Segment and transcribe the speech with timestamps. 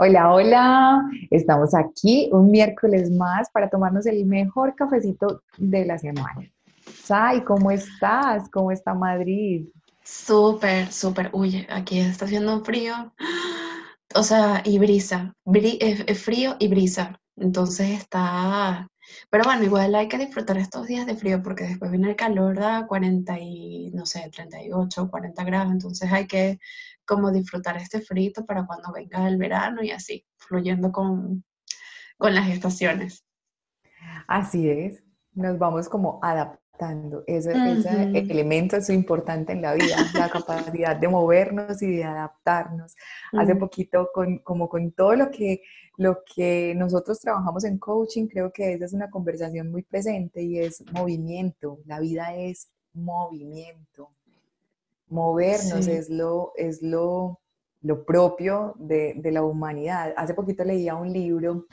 [0.00, 1.10] Hola, hola.
[1.28, 6.48] Estamos aquí un miércoles más para tomarnos el mejor cafecito de la semana.
[7.02, 8.48] Sai, ¿cómo estás?
[8.50, 9.66] ¿Cómo está Madrid?
[10.04, 11.30] Súper, súper.
[11.32, 13.12] Uy, aquí está haciendo frío.
[14.14, 15.34] O sea, y brisa.
[15.52, 17.18] es, frío y brisa.
[17.34, 18.86] Entonces está...
[19.30, 22.56] Pero bueno, igual hay que disfrutar estos días de frío porque después viene el calor
[22.56, 25.72] da 40 y, no sé, 38, 40 grados.
[25.72, 26.60] Entonces hay que
[27.08, 31.42] como disfrutar este frito para cuando venga el verano y así, fluyendo con,
[32.18, 33.24] con las estaciones.
[34.28, 37.24] Así es, nos vamos como adaptando.
[37.26, 42.94] Ese, elemento es importante en la vida, la capacidad de movernos y de adaptarnos.
[43.32, 45.62] Hace poquito, con, como con todo lo que,
[45.96, 50.58] lo que nosotros trabajamos en coaching, creo que esa es una conversación muy presente y
[50.58, 51.80] es movimiento.
[51.86, 54.12] La vida es movimiento
[55.10, 57.40] movernos es, lo, es lo,
[57.82, 60.12] lo propio de, de, la humanidad.
[60.16, 61.66] Hace poquito leía un libro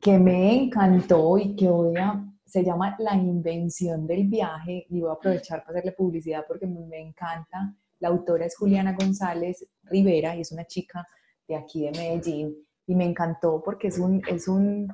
[0.00, 5.10] que me encantó y que voy a, se llama La invención del viaje y voy
[5.10, 7.74] a aprovechar para hacerle publicidad porque me, encanta.
[8.00, 11.06] La autora es Juliana González Rivera y es una chica
[11.46, 14.92] de aquí de Medellín y me encantó porque es un, es un,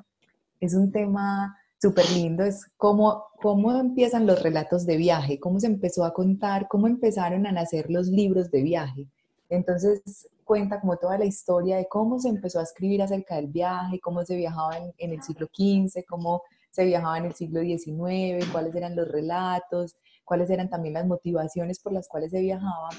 [0.59, 5.67] es un tema súper lindo es cómo, cómo empiezan los relatos de viaje, cómo se
[5.67, 9.07] empezó a contar, cómo empezaron a nacer los libros de viaje.
[9.49, 13.99] Entonces cuenta como toda la historia de cómo se empezó a escribir acerca del viaje,
[13.99, 18.75] cómo se viajaba en, el siglo XV, cómo se viajaba en el siglo XIX, cuáles
[18.75, 22.89] eran los relatos, cuáles eran también las motivaciones por las cuales se viajaba.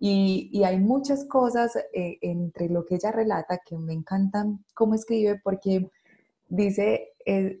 [0.00, 4.94] Y, y hay muchas cosas eh, entre lo que ella relata que me encantan cómo
[4.94, 5.88] escribe porque
[6.48, 7.60] dice, eh,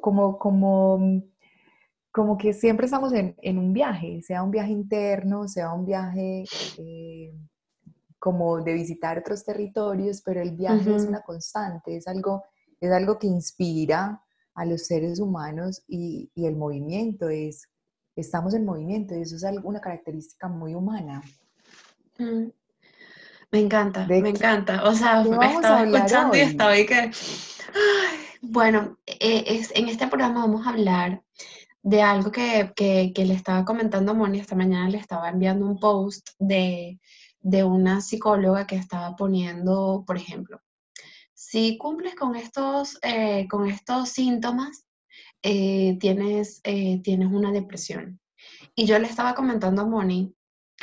[0.00, 1.22] como, como,
[2.10, 6.44] como que siempre estamos en, en, un viaje, sea un viaje interno, sea un viaje
[6.78, 7.34] eh,
[8.18, 12.44] como de visitar otros territorios, pero el viaje es una constante, es algo,
[12.80, 14.22] es algo que inspira
[14.54, 17.68] a los seres humanos y, y el movimiento es,
[18.16, 21.22] estamos en movimiento y eso es una característica muy humana.
[22.18, 22.48] Mm.
[23.54, 24.82] Me encanta, me encanta.
[24.84, 27.10] O sea, me estaba escuchando y estaba ahí que...
[28.46, 31.22] Bueno, eh, es, en este programa vamos a hablar
[31.82, 32.72] de algo que,
[33.16, 36.98] le estaba comentando a Moni esta mañana, le estaba enviando un post de,
[37.42, 40.60] una psicóloga que estaba poniendo, por ejemplo,
[41.32, 44.84] si cumples con estos, eh, con estos síntomas,
[45.42, 48.20] eh, tienes, tienes una depresión.
[48.74, 50.34] Y yo le estaba comentando a Moni,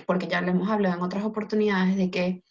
[0.08, 2.44] porque ya le hemos hablado en otras oportunidades, de que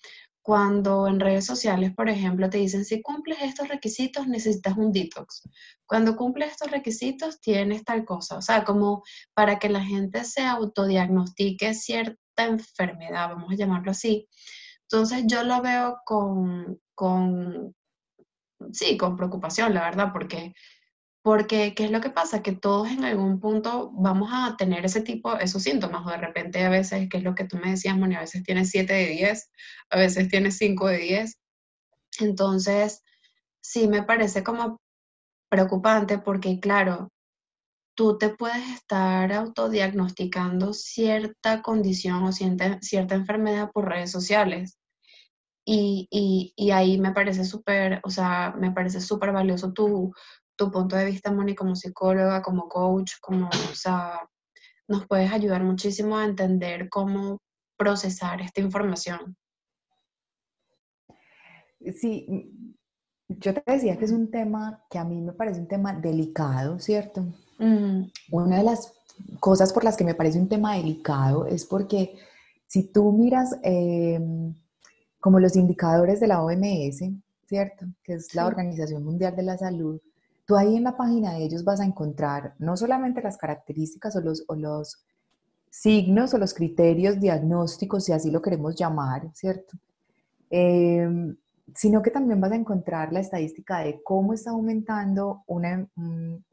[0.43, 5.43] cuando en redes sociales, por ejemplo, te dicen, si cumples estos requisitos, necesitas un detox.
[5.87, 8.39] Cuando cumples estos requisitos, tienes tal cosa.
[8.39, 9.03] O sea, como
[9.35, 14.29] para que la gente se autodiagnostique cierta enfermedad, vamos a llamarlo así.
[14.83, 17.75] Entonces yo lo veo con, con
[18.73, 20.55] sí, con preocupación, la verdad, porque
[21.23, 22.43] porque, ¿qué es lo que pasa?
[22.43, 26.65] Que todos en algún punto vamos a tener ese tipo, esos síntomas, o de repente
[26.65, 28.17] a veces, ¿qué es lo que tú me decías, Moni?
[28.17, 29.51] A veces tienes 7 de 10,
[29.91, 31.39] a veces tienes 5 de 10.
[32.21, 33.03] Entonces,
[33.61, 34.81] sí me parece como
[35.51, 37.11] preocupante porque, claro,
[37.95, 44.79] tú te puedes estar autodiagnosticando cierta condición o cierta, cierta enfermedad por redes sociales.
[45.67, 50.15] Y, y, y ahí me parece súper, o sea, me parece súper valioso tu,
[50.61, 54.21] tu punto de vista, Moni, como psicóloga, como coach, como, o sea,
[54.87, 57.41] nos puedes ayudar muchísimo a entender cómo
[57.79, 59.35] procesar esta información.
[61.99, 62.77] Sí,
[63.27, 66.79] yo te decía que es un tema que a mí me parece un tema delicado,
[66.79, 67.25] ¿cierto?
[67.59, 68.93] Una de las
[69.39, 72.19] cosas por las que me parece un tema delicado es porque
[72.67, 74.55] si tú miras em,
[75.21, 77.03] como los indicadores de la OMS,
[77.47, 77.87] ¿cierto?
[78.05, 79.99] Que es la Organización Mundial de la Salud,
[80.51, 84.21] Tú ahí en la página de ellos vas a encontrar no solamente las características o
[84.21, 85.07] los, los
[85.71, 89.79] signos o los criterios diagnósticos, si así lo queremos llamar, ¿cierto?
[90.51, 91.37] Em,
[91.73, 95.87] sino que también vas a encontrar la estadística de cómo está aumentando una,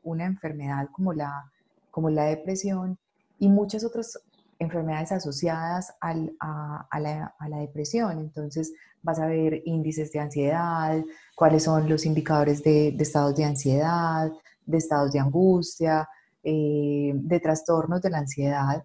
[0.03, 1.51] una enfermedad como la,
[1.89, 2.99] como la depresión
[3.39, 4.19] y muchas otras
[4.59, 8.19] enfermedades asociadas a, la, a, la, depresión.
[8.19, 11.03] Entonces vas a ver índices de ansiedad,
[11.35, 14.31] cuáles son los indicadores de, estados de ansiedad,
[14.65, 16.07] de estados de angustia,
[16.43, 18.83] eh, de trastornos de la ansiedad.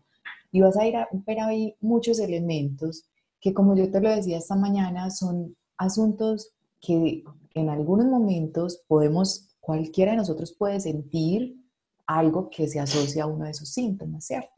[0.51, 3.09] Y vas a ir a ver ahí muchos elementos
[3.41, 9.49] que, como yo te lo decía esta mañana, son asuntos que en algunos momentos podemos,
[9.61, 11.62] cualquiera de nosotros puede sentir
[12.07, 14.53] algo que se asocia a uno de esos síntomas, ¿cierto?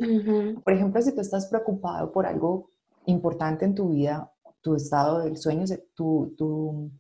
[0.63, 2.71] Por ejemplo, si tú estás preocupado por algo
[3.07, 4.31] importante en tu vida,
[4.61, 5.65] tu estado del sueño,
[5.95, 6.91] tu, tu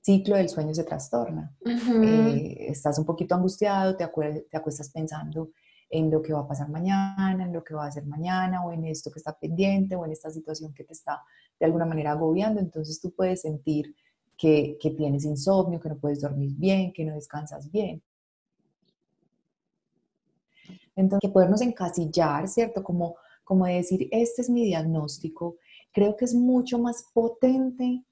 [0.00, 1.54] ciclo del sueño se trastorna.
[1.64, 4.06] Eh, estás un poquito angustiado, te,
[4.50, 5.50] te acuestas pensando
[5.88, 8.72] en lo que va a pasar mañana, en lo que va a hacer mañana, o
[8.72, 11.22] en esto que está pendiente, o en esta situación que te está
[11.60, 12.60] de alguna manera agobiando.
[12.60, 13.94] Entonces tú puedes sentir
[14.36, 18.02] que, que tienes insomnio, que no puedes dormir bien, que no descansas bien.
[20.96, 22.82] Entonces, que podernos encasillar, ¿cierto?
[22.82, 25.56] Como, como decir, este es mi diagnóstico,
[25.92, 28.04] creo que es mucho más potente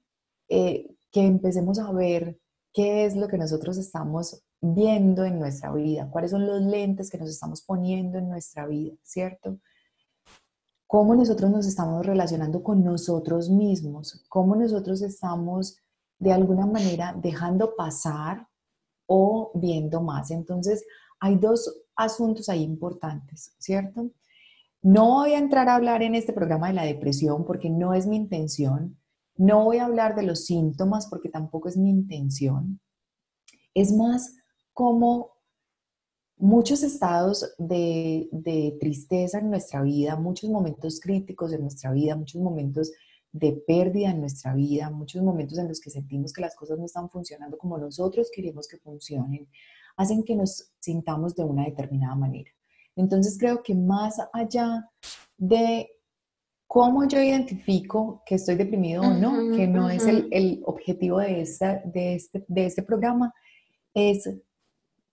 [0.49, 2.39] eh, que empecemos a ver
[2.73, 7.17] qué es lo que nosotros estamos viendo en nuestra vida, cuáles son los lentes que
[7.17, 9.59] nos estamos poniendo en nuestra vida, ¿cierto?
[10.87, 15.77] Cómo nosotros nos estamos relacionando con nosotros mismos, cómo nosotros estamos
[16.19, 18.47] de alguna manera dejando pasar
[19.07, 20.31] o viendo más.
[20.31, 20.85] Entonces,
[21.19, 24.11] hay dos asuntos ahí importantes, ¿cierto?
[24.81, 28.07] No voy a entrar a hablar en este programa de la depresión porque no es
[28.07, 28.97] mi intención.
[29.37, 32.79] No voy a hablar de los síntomas porque tampoco es mi intención.
[33.73, 34.35] Es más
[34.73, 35.31] como
[36.41, 42.91] muchos estados de, tristeza en nuestra vida, muchos momentos críticos en nuestra vida, muchos momentos
[43.31, 46.85] de pérdida en nuestra vida, muchos momentos en los que sentimos que las cosas no
[46.85, 49.47] están funcionando como nosotros queremos que funcionen,
[49.97, 52.51] hacen que nos sintamos de una determinada manera.
[52.95, 54.89] Entonces creo que más allá
[55.37, 55.89] de
[56.67, 61.45] cómo yo identifico que estoy deprimido o no, que no es el, objetivo de,
[61.85, 63.33] de, este, de este programa,
[63.93, 64.29] es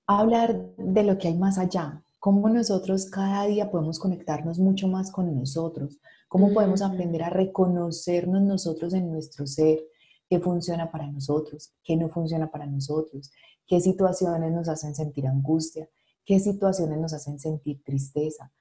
[0.06, 5.10] hablar de lo que hay más allá, cómo nosotros cada día podemos conectarnos mucho más
[5.10, 5.98] con nosotros,
[6.28, 9.80] cómo podemos aprender a reconocernos nosotros en nuestro ser,
[10.28, 13.30] qué funciona para nosotros, qué no funciona para nosotros,
[13.66, 15.88] qué situaciones nos hacen sentir angustia,
[16.24, 18.52] qué situaciones nos hacen sentir tristeza,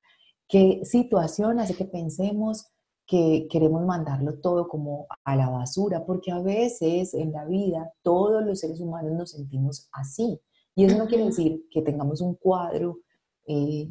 [0.47, 2.67] qué situación hace que pensemos
[3.05, 8.43] que queremos mandarlo todo como a la basura, porque a veces en la vida todos
[8.43, 10.41] los seres humanos nos sentimos así.
[10.75, 12.99] Y eso no quiere decir que tengamos un cuadro,
[13.45, 13.89] eh,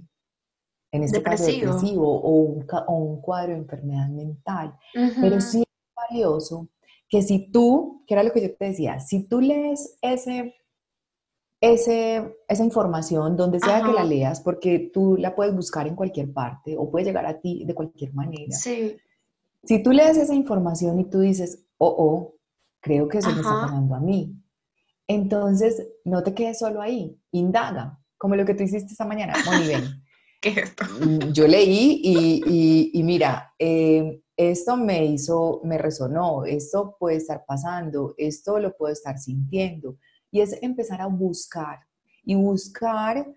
[0.93, 4.79] en este caso depresivo, o un, o un, cuadro de enfermedad mental,
[5.21, 6.69] pero sí es valioso
[7.09, 10.55] que si tú, que era lo que yo te decía, si tú lees ese
[11.61, 16.33] ese, esa información, donde sea que la leas, porque tú la puedes buscar en cualquier
[16.33, 18.53] parte o puede llegar a ti de cualquier manera.
[18.53, 18.97] Sí.
[19.65, 22.35] Si tú lees esa información y tú dices, oh, oh,
[22.81, 24.37] creo que eso me está pasando a mí,
[25.09, 29.35] entonces no te quedes solo ahí, indaga, como lo que tú hiciste esta mañana.
[29.45, 29.85] Moni, ven.
[30.47, 30.85] ¿Qué es esto?
[31.01, 37.45] Mm, yo leí y, y, mira, eh, esto me hizo, me resonó, esto puede estar
[37.45, 39.97] pasando, esto lo puedo estar sintiendo
[40.31, 41.81] y es empezar a buscar
[42.23, 43.35] y buscar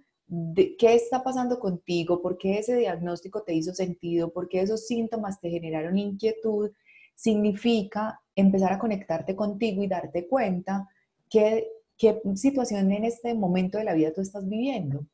[0.56, 5.42] qué está pasando contigo, por qué ese diagnóstico te hizo sentido, por qué esos síntomas
[5.42, 6.70] te generaron inquietud,
[7.16, 10.88] significa empezar a conectarte contigo y darte cuenta
[11.28, 15.08] qué, qué situación en este momento de la vida tú estás viviendo.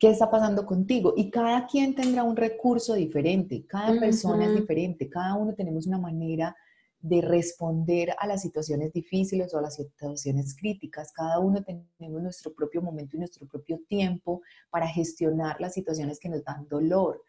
[0.00, 1.12] ¿Qué está pasando contigo?
[1.14, 5.98] Y cada quien tendrá un recurso diferente, cada persona es diferente, cada uno tenemos una
[5.98, 6.56] manera
[7.02, 11.12] de responder a las situaciones difíciles o a las situaciones críticas.
[11.12, 16.30] Cada uno tenemos nuestro propio momento y nuestro propio tiempo para gestionar las situaciones que
[16.30, 17.22] nos dan dolor,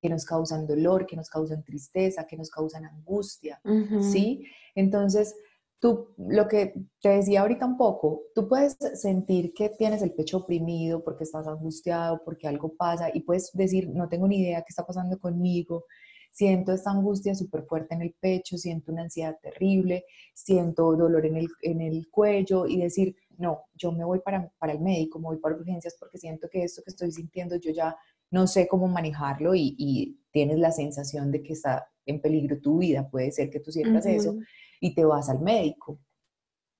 [0.00, 3.60] que nos causan dolor, que nos causan tristeza, que nos causan angustia,
[4.00, 4.46] ¿sí?
[4.76, 5.34] Entonces,
[5.80, 10.38] tú, lo que te decía ahorita un poco, tú puedes sentir que tienes el pecho
[10.38, 14.68] oprimido porque estás angustiado, porque algo pasa, y puedes decir, no tengo ni idea qué
[14.68, 15.86] está pasando conmigo,
[16.30, 21.36] siento esta angustia súper fuerte en el pecho, siento una ansiedad terrible, siento dolor en
[21.36, 25.28] el, en el cuello y decir, no, yo me voy para, para, el médico, me
[25.28, 27.96] voy para urgencias porque siento que esto que estoy sintiendo yo ya
[28.30, 32.78] no sé cómo manejarlo y, y tienes la sensación de que está en peligro tu
[32.78, 34.36] vida, puede ser que tú sientas eso
[34.80, 35.98] y te vas al médico.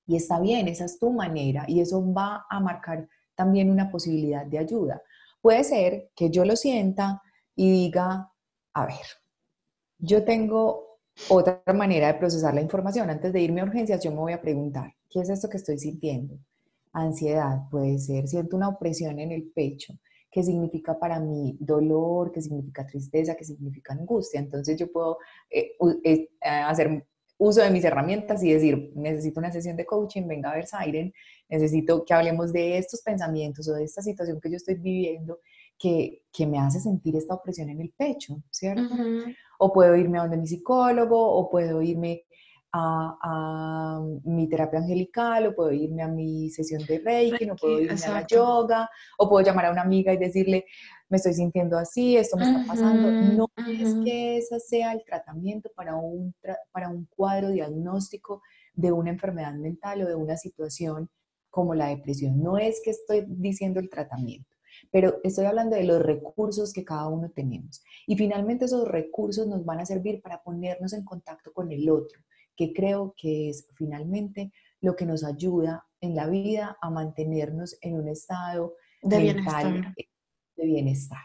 [0.06, 4.44] Y está bien, esa es tu manera y eso va a marcar también una posibilidad
[4.44, 5.00] de ayuda.
[5.40, 7.22] Puede ser que yo lo sienta
[7.54, 8.32] y diga,
[8.74, 9.06] a ver,
[9.98, 13.10] yo tengo otra manera de procesar la información.
[13.10, 15.78] Antes de irme a urgencias, yo me voy a preguntar, ¿qué es esto que estoy
[15.78, 16.38] sintiendo?
[16.92, 19.94] Ansiedad puede ser, siento una opresión en el pecho.
[20.30, 22.30] ¿Qué significa para mí dolor?
[22.30, 23.34] ¿Qué significa tristeza?
[23.34, 24.38] ¿Qué significa angustia?
[24.38, 25.18] Entonces yo puedo
[25.50, 25.72] eh,
[26.04, 27.04] eh, hacer
[27.40, 31.12] uso de mis herramientas y decir, necesito una sesión de coaching, venga a ver Siren,
[31.48, 35.40] necesito que hablemos de estos pensamientos o de esta situación que yo estoy viviendo
[35.78, 38.94] que, que me hace sentir esta opresión en el pecho, ¿cierto?
[39.58, 42.24] O puedo irme a donde mi psicólogo, o puedo irme
[42.72, 48.00] a, mi terapia angelical, o puedo irme a mi sesión de Reiki, o puedo irme
[48.06, 50.64] a la yoga, o puedo llamar a una amiga y decirle,
[51.08, 53.10] me estoy sintiendo así, esto me está pasando.
[53.10, 56.34] No es que ese sea el tratamiento para un,
[56.70, 58.42] para un cuadro diagnóstico
[58.74, 61.10] de una enfermedad mental o de una situación
[61.50, 62.40] como la depresión.
[62.40, 64.56] No es que estoy diciendo el tratamiento,
[64.90, 67.82] pero estoy hablando de los recursos que cada uno tenemos.
[68.06, 72.20] Y finalmente esos recursos nos van a servir para ponernos en contacto con el otro,
[72.60, 74.52] que creo que es finalmente
[74.82, 79.94] lo que nos ayuda en la vida a mantenernos en un estado de mental bienestar.
[80.56, 81.24] de bienestar.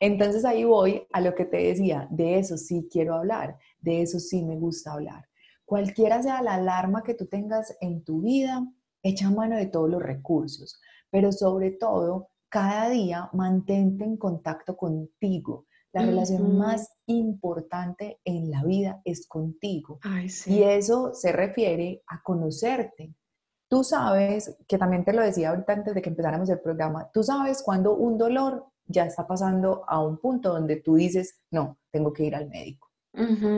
[0.00, 4.18] Entonces ahí voy a lo que te decía, de eso sí quiero hablar, de eso
[4.18, 5.24] sí me gusta hablar.
[5.64, 8.66] Cualquiera sea la alarma que tú tengas en tu vida,
[9.04, 15.66] echa mano de todos los recursos, pero sobre todo, cada día mantente en contacto contigo,
[15.94, 20.00] la relación más importante en la vida es contigo.
[20.46, 23.14] Y eso se refiere a conocerte.
[23.68, 27.22] Tú sabes, que también te lo decía ahorita antes de que empezáramos el programa, tú
[27.22, 32.12] sabes cuando un dolor ya está pasando a un punto donde tú dices, no, tengo
[32.12, 32.90] que ir al médico.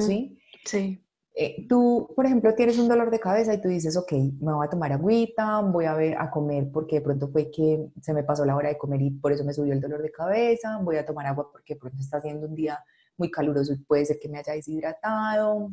[0.01, 0.39] ¿Sí?
[0.67, 1.03] Sí.
[1.39, 4.67] Eh, tú, por ejemplo, tienes un dolor de cabeza y tú dices, ok, me voy
[4.67, 8.25] a tomar agüita, voy a ver a comer porque de pronto fue que se me
[8.25, 10.97] pasó la hora de comer y por eso me subió el dolor de cabeza, voy
[10.97, 12.83] a tomar agua porque de pronto está haciendo un día
[13.19, 15.73] muy caluroso y puede ser que me haya deshidratado.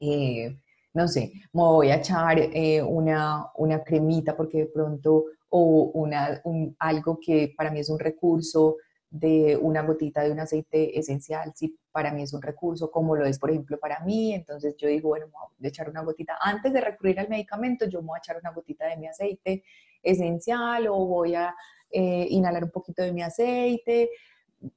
[0.00, 0.58] Eh,
[0.94, 6.40] no sé, me voy a echar eh, una, una, cremita porque de pronto, o una,
[6.78, 8.76] algo que para mí es un recurso
[9.10, 11.52] de una gotita de un aceite esencial,
[11.98, 14.32] para mí es un recurso, como lo es, por ejemplo, para mí.
[14.32, 16.38] Entonces yo digo, bueno, voy a echar una gotita.
[16.40, 19.64] Antes de recurrir al medicamento, yo voy a echar una gotita de mi aceite
[20.00, 21.52] esencial o voy a
[21.90, 24.10] eh, inhalar un poquito de mi aceite.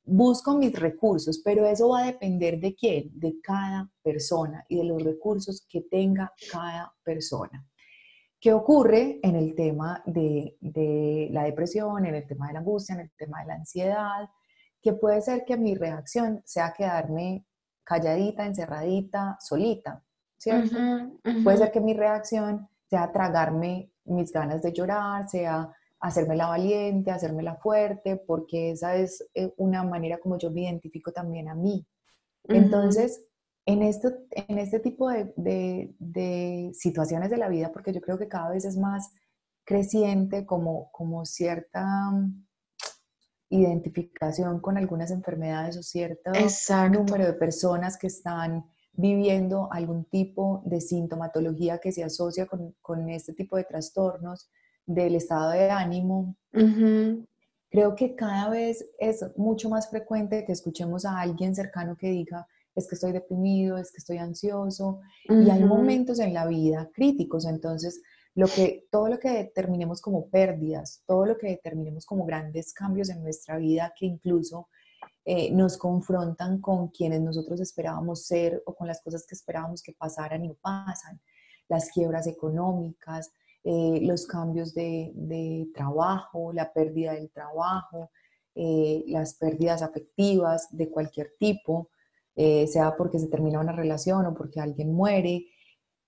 [0.04, 4.86] Busco mis recursos, pero eso va a depender de quién, de cada persona y de
[4.86, 7.64] los recursos que tenga cada persona.
[8.40, 10.58] ¿Qué ocurre en el tema de,
[11.30, 14.28] la depresión, en el tema de la angustia, en el tema de la ansiedad?
[14.82, 17.46] Que puede ser que mi reacción sea quedarme
[17.84, 20.04] calladita, encerradita, solita,
[20.38, 20.78] ¿cierto?
[21.44, 27.12] Puede ser que mi reacción sea tragarme mis ganas de llorar, sea hacerme la valiente,
[27.12, 31.56] hacerme la fuerte, porque esa es eh, una manera como yo me identifico también a
[31.56, 31.86] mí.
[32.46, 33.24] Entonces,
[33.66, 38.50] en, esto, en este tipo de, situaciones de la vida, porque yo creo que cada
[38.50, 39.12] vez es más
[39.64, 41.86] creciente como, como cierta
[43.52, 46.32] identificación con algunas enfermedades o cierto
[46.90, 53.34] número de personas que están viviendo algún tipo de sintomatología que se asocia con, este
[53.34, 54.50] tipo de trastornos
[54.86, 56.36] del estado de ánimo.
[57.70, 62.48] Creo que cada vez es mucho más frecuente que escuchemos a alguien cercano que diga,
[62.76, 67.46] es que estoy deprimido, es que estoy ansioso, y hay momentos en la vida críticos,
[67.46, 68.02] entonces
[68.36, 73.10] lo que, todo lo que determinemos como pérdidas, todo lo que determinemos como grandes cambios
[73.10, 74.70] en nuestra vida que incluso
[75.24, 79.94] eh, nos confrontan con quienes nosotros esperábamos ser o con las cosas que esperábamos que
[79.94, 81.20] pasaran y no pasan,
[81.68, 83.32] las quiebras económicas,
[83.64, 88.10] eh, los cambios de, trabajo, la pérdida del trabajo,
[88.56, 91.90] eh, las pérdidas afectivas de cualquier tipo,
[92.36, 95.46] sea porque se termina una relación o porque alguien muere.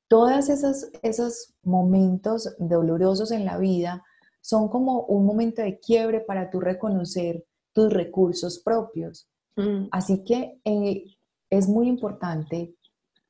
[0.07, 4.03] Todos esos, esos momentos dolorosos en la vida
[4.41, 9.27] son como un momento de quiebre para tú reconocer tus recursos propios.
[9.55, 9.87] Mm.
[9.91, 11.05] Así que eh,
[11.49, 12.75] es muy importante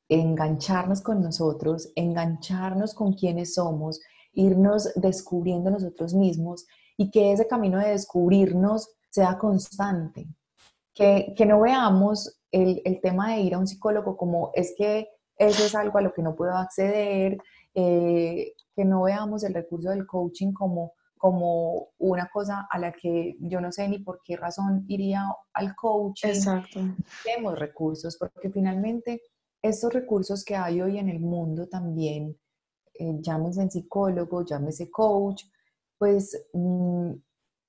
[0.08, 4.00] engancharnos con nosotros, engancharnos con quienes somos,
[4.32, 6.66] irnos descubriendo nosotros mismos
[6.96, 10.26] y que ese camino de descubrirnos sea constante,
[10.92, 15.64] que, que no veamos el, tema de ir a un psicólogo como es que eso
[15.64, 17.38] es algo a lo que no puedo acceder,
[17.74, 23.36] eh, que no veamos el recurso del coaching como, como una cosa a la que
[23.40, 26.28] yo no sé ni por qué razón iría al coaching.
[26.28, 26.80] Exacto.
[27.24, 29.22] Tenemos recursos, porque finalmente
[29.62, 32.38] estos recursos que hay hoy en el mundo también,
[32.98, 35.44] eh, llámese psicólogo, llámese coach,
[35.98, 37.12] pues mm,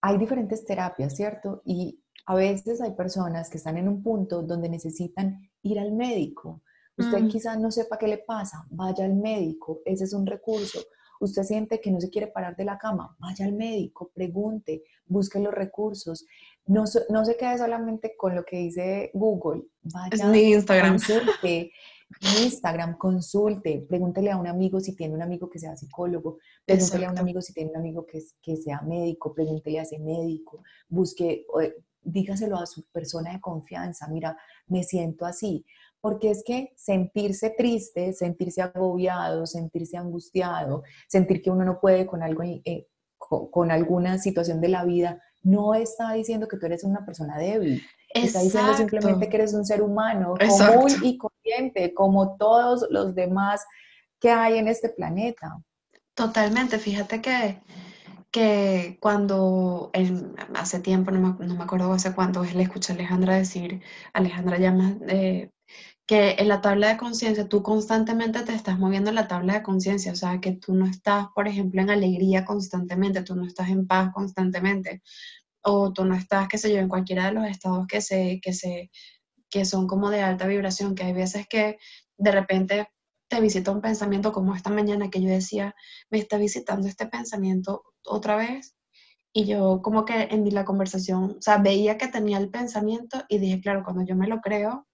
[0.01, 1.61] hay diferentes terapias, ¿cierto?
[1.65, 6.61] Y a veces hay personas que están en un punto donde necesitan ir al médico.
[6.97, 7.27] Usted mm.
[7.27, 10.79] quizás no sepa qué le pasa, vaya al médico, ese es un recurso.
[11.19, 15.39] Usted siente que no se quiere parar de la cama, vaya al médico, pregunte, busque
[15.39, 16.25] los recursos.
[16.67, 20.93] No, no se quede solamente con lo que dice Google, vaya a Instagram.
[20.93, 21.71] Consulte,
[22.43, 27.11] Instagram, consulte, pregúntele a un amigo si tiene un amigo que sea psicólogo, pregúntele a
[27.11, 31.45] un amigo si tiene un amigo que, que sea médico, pregúntele a ese médico, busque,
[32.01, 34.37] dígaselo a su persona de confianza, mira,
[34.67, 35.65] me siento así,
[36.05, 42.21] porque es que sentirse triste, sentirse agobiado, sentirse angustiado, sentir que uno no puede con
[42.21, 42.85] algo, eh,
[43.17, 47.81] con, alguna situación de la vida, no está diciendo que tú eres una persona débil.
[48.13, 53.65] Está diciendo simplemente que eres un ser humano común y corriente, como todos los demás
[54.19, 55.57] que hay en este planeta.
[56.13, 57.63] Totalmente, fíjate que,
[58.29, 59.89] que cuando
[60.53, 63.81] hace tiempo, no me, acuerdo hace cuánto, le escuché a Alejandra decir,
[64.13, 65.49] Alejandra llama, eh,
[66.07, 69.63] que en la tabla de conciencia tú constantemente te estás moviendo en la tabla de
[69.63, 73.69] conciencia, o sea, que tú no estás, por ejemplo, en alegría constantemente, tú no estás
[73.69, 75.01] en paz constantemente,
[75.63, 78.53] o tú no estás, qué sé yo, en cualquiera de los estados que se, que
[78.53, 78.91] se,
[79.49, 81.77] que son como de alta vibración, que hay veces que
[82.17, 82.87] de repente
[83.27, 85.75] te visita un pensamiento como esta mañana que yo decía,
[86.09, 88.75] me está visitando este pensamiento otra vez.
[89.33, 93.39] Y yo como que en la conversación, o sea, veía que tenía el pensamiento y
[93.39, 94.87] dije, claro, cuando yo me lo creo,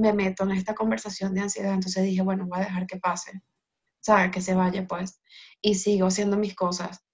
[0.00, 1.74] me meto en esta conversación de ansiedad.
[1.74, 3.42] Entonces dije, bueno, voy a dejar que pase,
[4.00, 5.20] sea, que se vaya pues.
[5.60, 7.04] Y sigo haciendo mis cosas.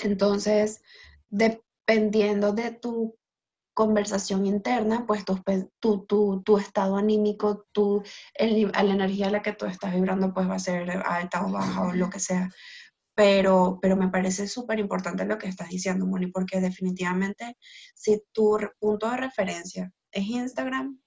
[0.00, 0.82] Entonces,
[1.30, 3.16] dependiendo de tu
[3.74, 5.42] conversación interna, pues tu,
[6.06, 8.02] tu, tu, estado anímico, tu,
[8.34, 11.50] el, la energía a la que tú estás vibrando, pues va a ser alta o
[11.50, 12.50] baja o lo que sea.
[13.14, 17.56] Pero, pero me parece súper importante lo que estás diciendo, Moni, porque definitivamente
[17.94, 20.98] si tu punto de referencia es Instagram,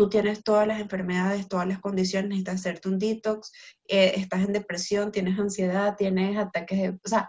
[0.00, 3.52] tú tienes todas las enfermedades, todas las condiciones, necesitas hacerte un detox,
[3.86, 6.88] eh, estás en depresión, tienes ansiedad, tienes ataques de...
[7.04, 7.28] O sea,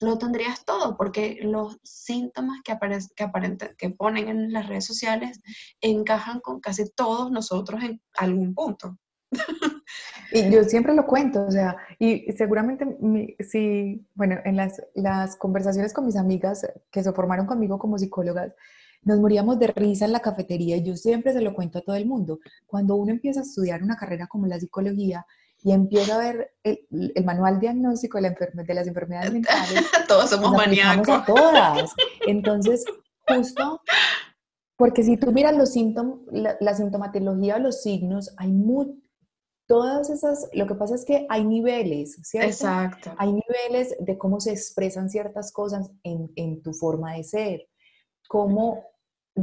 [0.00, 2.78] lo tendrías todo, porque los síntomas que,
[3.16, 5.40] que, que ponen en las redes sociales
[5.80, 8.96] encajan con casi todos nosotros en algún punto.
[10.30, 12.86] Y yo siempre lo cuento, o sea, y seguramente
[13.40, 18.52] si, bueno, en las, las conversaciones con mis amigas que se formaron conmigo como psicólogas,
[19.02, 21.96] nos moríamos de risa en la cafetería y yo siempre se lo cuento a todo
[21.96, 22.40] el mundo.
[22.66, 25.24] Cuando uno empieza a estudiar una carrera como la psicología,
[25.60, 26.86] y empiezo a ver el,
[27.16, 29.84] el manual diagnóstico de, la de las enfermedades mentales.
[30.06, 31.08] Todos somos maníacos.
[31.08, 31.92] A todas.
[32.28, 32.84] Entonces,
[33.26, 33.80] justo
[34.78, 39.02] porque si tú miras los síntomas, la, sintomatología o los signos, hay muy,
[39.66, 42.48] todas esas, lo que pasa es que hay niveles, ¿cierto?
[42.48, 43.12] Exacto.
[43.18, 47.68] Hay niveles de cómo se expresan ciertas cosas en, en tu forma de ser,
[48.28, 48.84] cómo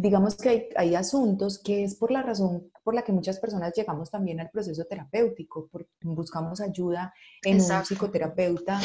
[0.01, 3.73] digamos que hay, hay, asuntos que es por la razón por la que muchas personas
[3.73, 5.69] llegamos también al proceso terapéutico,
[6.01, 8.81] buscamos ayuda en un psicoterapeuta,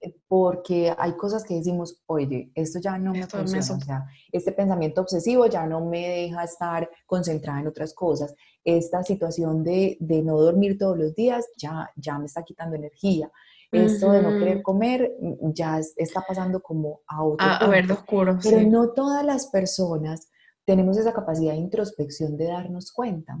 [0.00, 4.52] eh, porque hay cosas que decimos, oye, esto ya no me funciona, o sea, este
[4.52, 10.22] pensamiento obsesivo ya no me deja estar concentrada en otras cosas, esta situación de, de
[10.22, 13.30] no dormir todos los días ya, ya me está quitando energía,
[13.74, 18.38] esto de no querer comer mm, ya está pasando como a otro a, ver, oscuro.
[18.42, 20.28] Pero no todas las personas
[20.64, 23.38] tenemos esa capacidad de introspección de darnos cuenta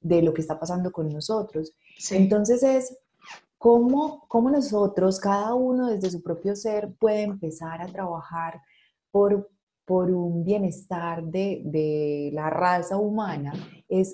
[0.00, 1.72] de lo que está pasando con nosotros.
[2.10, 2.98] Entonces es
[3.58, 8.60] cómo, cómo nosotros, cada uno desde su propio ser, puede empezar a trabajar
[9.10, 9.50] por,
[9.84, 13.52] por un bienestar de, de la raza humana,
[13.88, 14.12] es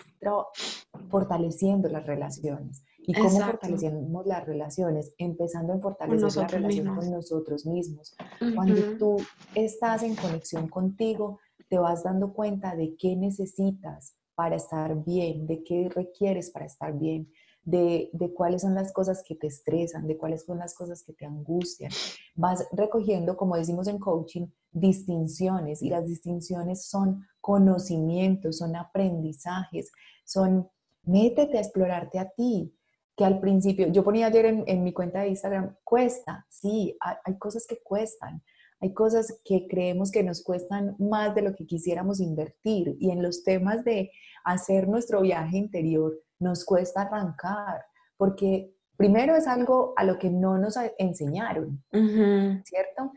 [1.08, 2.82] fortaleciendo las relaciones.
[3.08, 5.14] ¿Y cómo fortalecemos las relaciones?
[5.16, 8.14] Empezando en fortalecer la relación con nosotros mismos.
[8.54, 9.16] Cuando tú
[9.54, 11.40] estás en conexión contigo,
[11.70, 16.98] te vas dando cuenta de qué necesitas para estar bien, de qué requieres para estar
[16.98, 21.02] bien, de, de, cuáles son las cosas que te estresan, de cuáles son las cosas
[21.02, 21.90] que te angustian.
[22.34, 29.90] Vas recogiendo, como decimos en coaching, distinciones y las distinciones son conocimientos, son aprendizajes,
[30.26, 30.68] son
[31.04, 32.74] métete a explorarte a ti,
[33.18, 37.66] que al principio, yo ponía ayer en, mi cuenta de Instagram, cuesta, sí, hay, cosas
[37.66, 38.40] que cuestan,
[38.80, 43.20] hay cosas que creemos que nos cuestan más de lo que quisiéramos invertir y en
[43.20, 44.12] los temas de
[44.44, 47.84] hacer nuestro viaje interior nos cuesta arrancar,
[48.16, 53.12] porque primero es algo a lo que no nos enseñaron, ¿cierto?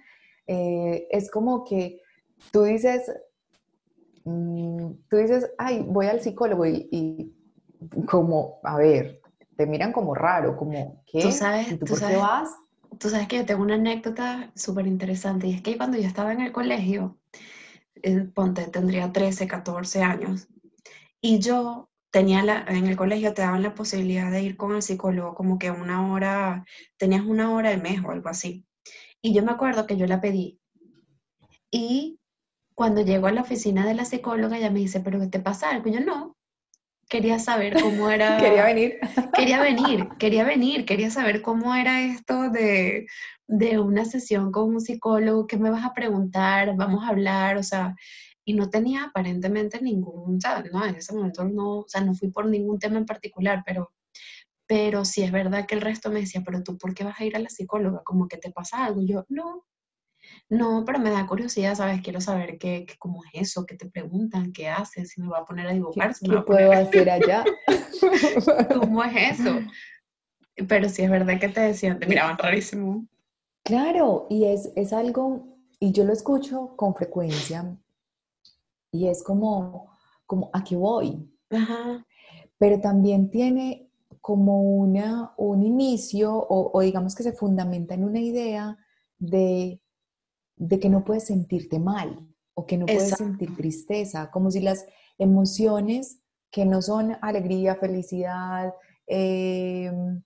[0.47, 2.01] Eh, es como que
[2.51, 3.03] tú dices,
[4.23, 9.20] mm, tú dices, ay, voy al psicólogo y, y como, a ver,
[9.55, 11.21] te miran como raro, como, ¿qué?
[11.21, 12.55] ¿Tú sabes, tú, por qué vas?
[12.97, 16.33] Tú sabes que yo tengo una anécdota súper interesante y es que cuando yo estaba
[16.33, 17.17] en el colegio,
[18.03, 20.47] eh, ponte, tendría 13, 14 años,
[21.21, 24.81] y yo tenía la, en el colegio te daban la posibilidad de ir con el
[24.81, 26.65] psicólogo como que una hora,
[26.97, 28.65] tenías una hora al mes o algo así.
[29.21, 30.59] Y yo me acuerdo que yo la pedí.
[31.69, 32.19] Y
[32.75, 35.69] cuando llego a la oficina de la psicóloga, ella me dice, ¿pero qué te pasa
[35.69, 35.87] algo?
[35.87, 36.35] Y yo no,
[37.11, 38.37] quería saber cómo era...
[38.37, 38.99] quería venir.
[39.33, 43.05] quería venir, quería venir, quería saber cómo era esto de,
[43.47, 47.63] de una sesión con un psicólogo, qué me vas a preguntar, vamos a hablar, o
[47.63, 47.95] sea,
[48.45, 50.71] y no tenía aparentemente ningún, ¿sabes?
[50.71, 53.91] No, en ese momento no, o sea, no fui por ningún tema en particular, pero,
[54.65, 57.25] pero sí es verdad que el resto me decía, pero tú, ¿por qué vas a
[57.25, 58.01] ir a la psicóloga?
[58.05, 59.01] Como que te pasa algo.
[59.01, 59.65] Y yo, no,
[60.51, 62.01] no, pero me da curiosidad, ¿sabes?
[62.01, 65.45] Quiero saber qué, cómo es eso, qué te preguntan, qué haces, si me va a
[65.45, 66.13] poner a dibujar.
[66.13, 67.45] ¿Qué, puedo hacer allá?
[68.77, 69.59] ¿Cómo es eso?
[70.67, 73.07] Pero sí es verdad que te decían, te miraban rarísimo.
[73.63, 77.77] Claro, y es, es algo, y yo lo escucho con frecuencia,
[78.91, 81.31] y es como, como ¿a qué voy?
[82.57, 83.89] Pero también tiene
[84.19, 88.77] como una, un inicio, o, o digamos que se fundamenta en una idea
[89.17, 89.81] de
[90.61, 94.85] de que no puedes sentirte mal o que no puedes sentir tristeza, como si las
[95.17, 96.21] emociones
[96.51, 98.71] que no son alegría, felicidad,
[99.07, 100.21] em,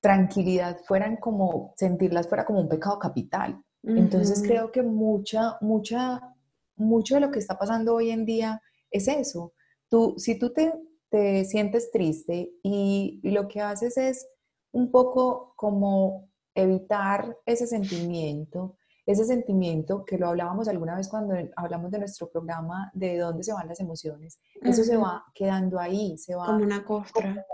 [0.00, 3.62] tranquilidad, fueran como, sentirlas fuera como un pecado capital.
[3.84, 6.34] Entonces creo que mucha, mucha,
[6.74, 9.52] mucho de lo que está pasando hoy en día es eso.
[9.88, 10.72] Tú, si tú te,
[11.08, 14.26] te sientes triste y lo que haces es
[14.72, 18.75] un poco como evitar ese sentimiento,
[19.06, 23.52] ese sentimiento que lo hablábamos alguna vez cuando hablamos de nuestro programa de dónde se
[23.52, 27.46] van las emociones, eso se va quedando ahí, se va como una costra,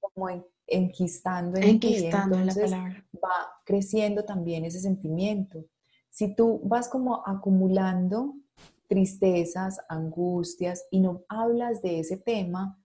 [0.00, 0.28] como,
[0.66, 5.64] enquistando en ti, entonces va creciendo también ese sentimiento.
[6.08, 8.34] Si tú vas como acumulando
[8.86, 12.78] tristezas, angustias y no hablas de ese tema,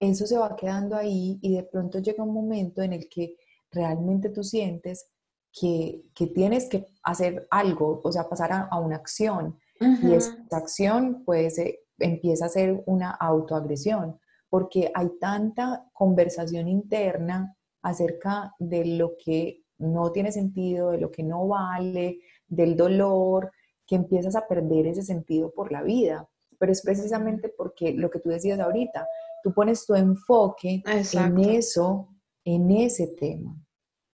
[0.00, 3.36] eso se va quedando ahí y de pronto llega un momento en el que
[3.70, 5.08] realmente tú sientes
[5.52, 6.02] que,
[6.34, 9.58] tienes que hacer algo, o sea, pasar a, una acción.
[9.80, 17.56] Y esa acción, pues, eh, empieza a ser una autoagresión, porque hay tanta conversación interna
[17.82, 23.50] acerca de lo que no tiene sentido, de lo que no vale, del dolor,
[23.86, 26.28] que empiezas a perder ese sentido por la vida.
[26.58, 29.06] Pero es precisamente porque lo que tú decías ahorita,
[29.42, 32.08] tú pones tu enfoque en eso,
[32.44, 33.56] en ese tema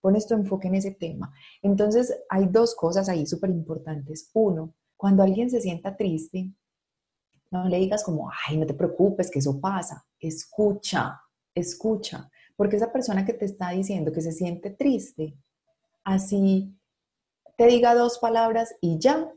[0.07, 1.35] pones tu enfoque en ese tema.
[1.61, 4.31] Entonces, hay dos cosas ahí súper importantes.
[4.35, 6.53] Uno, cuando alguien se sienta triste,
[7.51, 10.07] no le digas como, ay, no te preocupes, que eso pasa.
[10.21, 11.21] Escucha,
[11.53, 12.31] escucha.
[12.55, 15.37] Porque esa persona que te está diciendo que se siente triste,
[16.05, 16.73] así
[17.57, 19.29] te diga dos palabras y ya,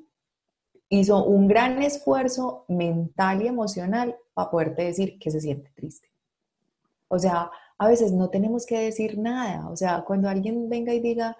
[0.87, 6.09] hizo un gran esfuerzo mental y emocional para poderte decir que se siente triste.
[7.07, 9.69] O sea, a veces no tenemos que decir nada.
[9.69, 11.35] O sea, cuando alguien venga y diga,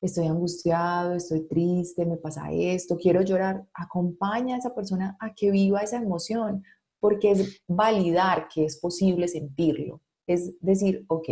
[0.00, 5.50] estoy angustiado, estoy triste, me pasa esto, quiero llorar, acompaña a esa persona a que
[5.50, 6.64] viva esa emoción,
[7.00, 10.00] porque es validar que es posible sentirlo.
[10.26, 11.28] Es decir, ok,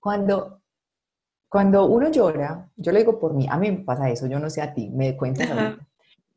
[0.00, 0.62] cuando,
[1.48, 4.50] cuando uno llora, yo lo digo por mí, a mí me pasa eso, yo no
[4.50, 5.88] sé a ti, me cuentas ahorita.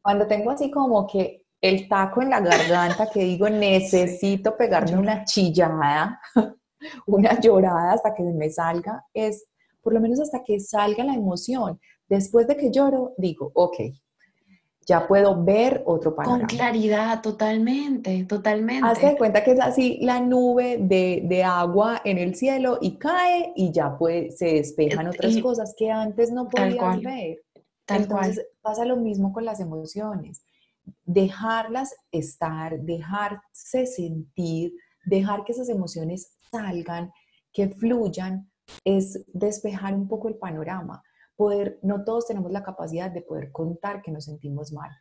[0.04, 5.24] Cuando tengo así como que el taco en la garganta, que digo, necesito pegarme una
[5.24, 6.20] chillada,
[7.08, 9.46] una llorada hasta que me salga, es
[9.82, 11.80] por lo menos hasta que salga la emoción.
[12.08, 13.76] Después de que lloro, digo, ok,
[14.86, 16.40] ya puedo ver otro panorama.
[16.40, 18.88] Con claridad, totalmente, totalmente.
[18.88, 23.72] Hazte cuenta que es así la nube de, agua en el cielo y cae y
[23.72, 27.44] ya puede, se despejan otras cosas que antes no podías ver.
[27.88, 30.44] Entonces pasa lo mismo con las emociones.
[31.06, 34.74] Dejarlas estar, dejarse sentir,
[35.06, 37.12] dejar que esas emociones salgan,
[37.52, 38.52] que fluyan,
[38.86, 41.04] es despejar un poco el panorama.
[41.36, 44.92] Poder, no todos tenemos la capacidad de poder contar que nos sentimos mal,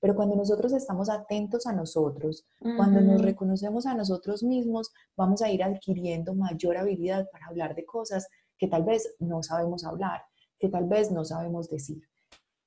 [0.00, 2.44] pero cuando nosotros estamos atentos a nosotros,
[2.76, 7.84] cuando nos reconocemos a nosotros mismos, vamos a ir adquiriendo mayor habilidad para hablar de
[7.84, 8.26] cosas
[8.58, 10.22] que tal vez no sabemos hablar,
[10.58, 12.02] que tal vez no sabemos decir.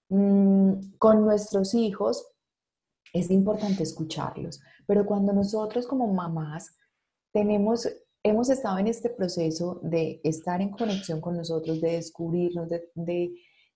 [0.10, 2.25] Mm, con nuestros hijos
[3.12, 6.77] es importante escucharlos, pero cuando nosotros como mamás
[7.34, 7.89] tenemos
[8.25, 13.31] hemos estado en este proceso de estar en conexión con nosotros, de descubrirnos, de,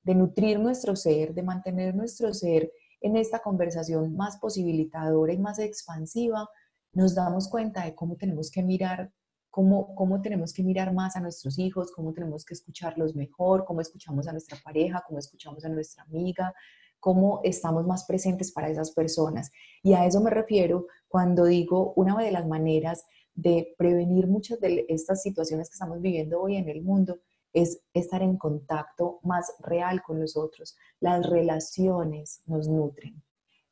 [0.05, 6.49] nutrir nuestro ser, de mantener nuestro ser en esta conversación más posibilitadora y más expansiva,
[6.93, 9.11] nos damos cuenta de cómo tenemos que mirar,
[9.51, 13.81] cómo, cómo tenemos que mirar más a nuestros hijos, cómo tenemos que escucharlos mejor, cómo
[13.81, 16.55] escuchamos a nuestra pareja, cómo escuchamos a nuestra amiga,
[16.99, 19.51] cómo estamos más presentes para esas personas.
[19.83, 24.85] Y a eso me refiero cuando digo una de las maneras de prevenir muchas de
[24.89, 27.19] estas situaciones que estamos viviendo hoy en el mundo
[27.53, 30.77] es estar en contacto más real con los otros.
[30.99, 33.21] Las relaciones nos nutren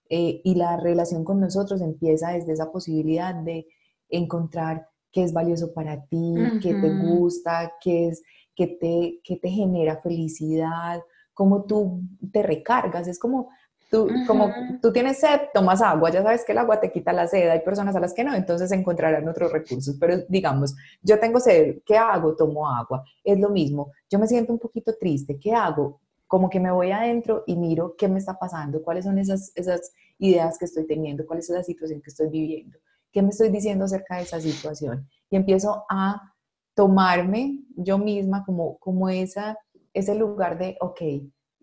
[0.09, 3.67] eh, y la relación con nosotros empieza desde esa posibilidad de
[4.09, 8.23] encontrar qué es valioso para ti, qué te gusta, qué, es,
[8.55, 11.01] qué, te, qué te genera felicidad,
[11.33, 13.07] cómo tú te recargas.
[13.07, 13.49] Es como
[13.89, 17.25] Tú, como tú tienes sed, tomas agua, ya sabes que el agua te quita la
[17.25, 21.39] sed, hay personas a las que no, entonces encontrarán otros recursos, pero digamos, yo tengo
[21.39, 22.35] sed, ¿qué hago?
[22.35, 26.01] Tomo agua, es lo mismo, yo me siento un poquito triste, ¿qué hago?
[26.27, 29.93] Como que me voy adentro y miro qué me está pasando, cuáles son esas, esas
[30.19, 32.77] ideas que estoy teniendo, cuál es la situación que estoy viviendo,
[33.13, 36.33] qué me estoy diciendo acerca de esa situación y empiezo a
[36.75, 39.57] tomarme yo misma como, como esa,
[39.93, 41.01] ese lugar de, ok,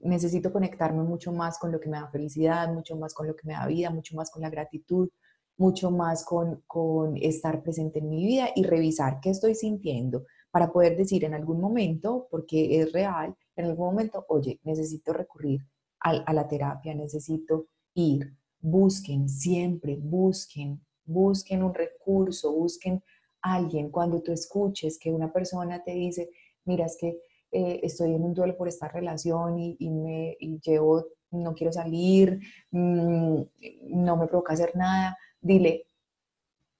[0.04, 3.46] necesito conectarme mucho más con lo que me da felicidad, mucho más con lo que
[3.46, 5.08] me da vida, mucho más con la gratitud,
[5.56, 10.70] mucho más con, con estar presente en mi vida y revisar qué estoy sintiendo para
[10.72, 15.66] poder decir en algún momento, porque es real, en algún momento, oye, necesito recurrir
[16.00, 23.02] a, a la terapia, necesito ir, busquen, siempre busquen, busquen un recurso, busquen
[23.42, 23.90] alguien.
[23.90, 26.30] Cuando tú escuches que una persona te dice,
[26.64, 27.20] mira, es que
[27.56, 32.40] eh, estoy en un duelo por esta relación y, me llevo, no quiero salir,
[32.72, 33.42] mm,
[33.90, 35.86] no me provoca hacer nada, dile,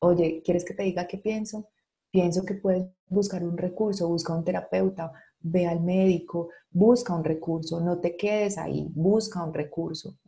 [0.01, 1.69] oye, ¿quieres que te diga qué pienso?
[2.11, 7.81] Pienso que puedes buscar un recurso, busca un terapeuta, ve al médico, busca un recurso,
[7.81, 10.19] no te quedes ahí, busca un recurso.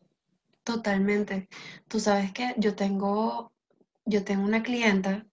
[0.62, 1.48] Totalmente.
[1.88, 3.50] Tú sabes que yo tengo,
[4.04, 5.26] yo tengo una clienta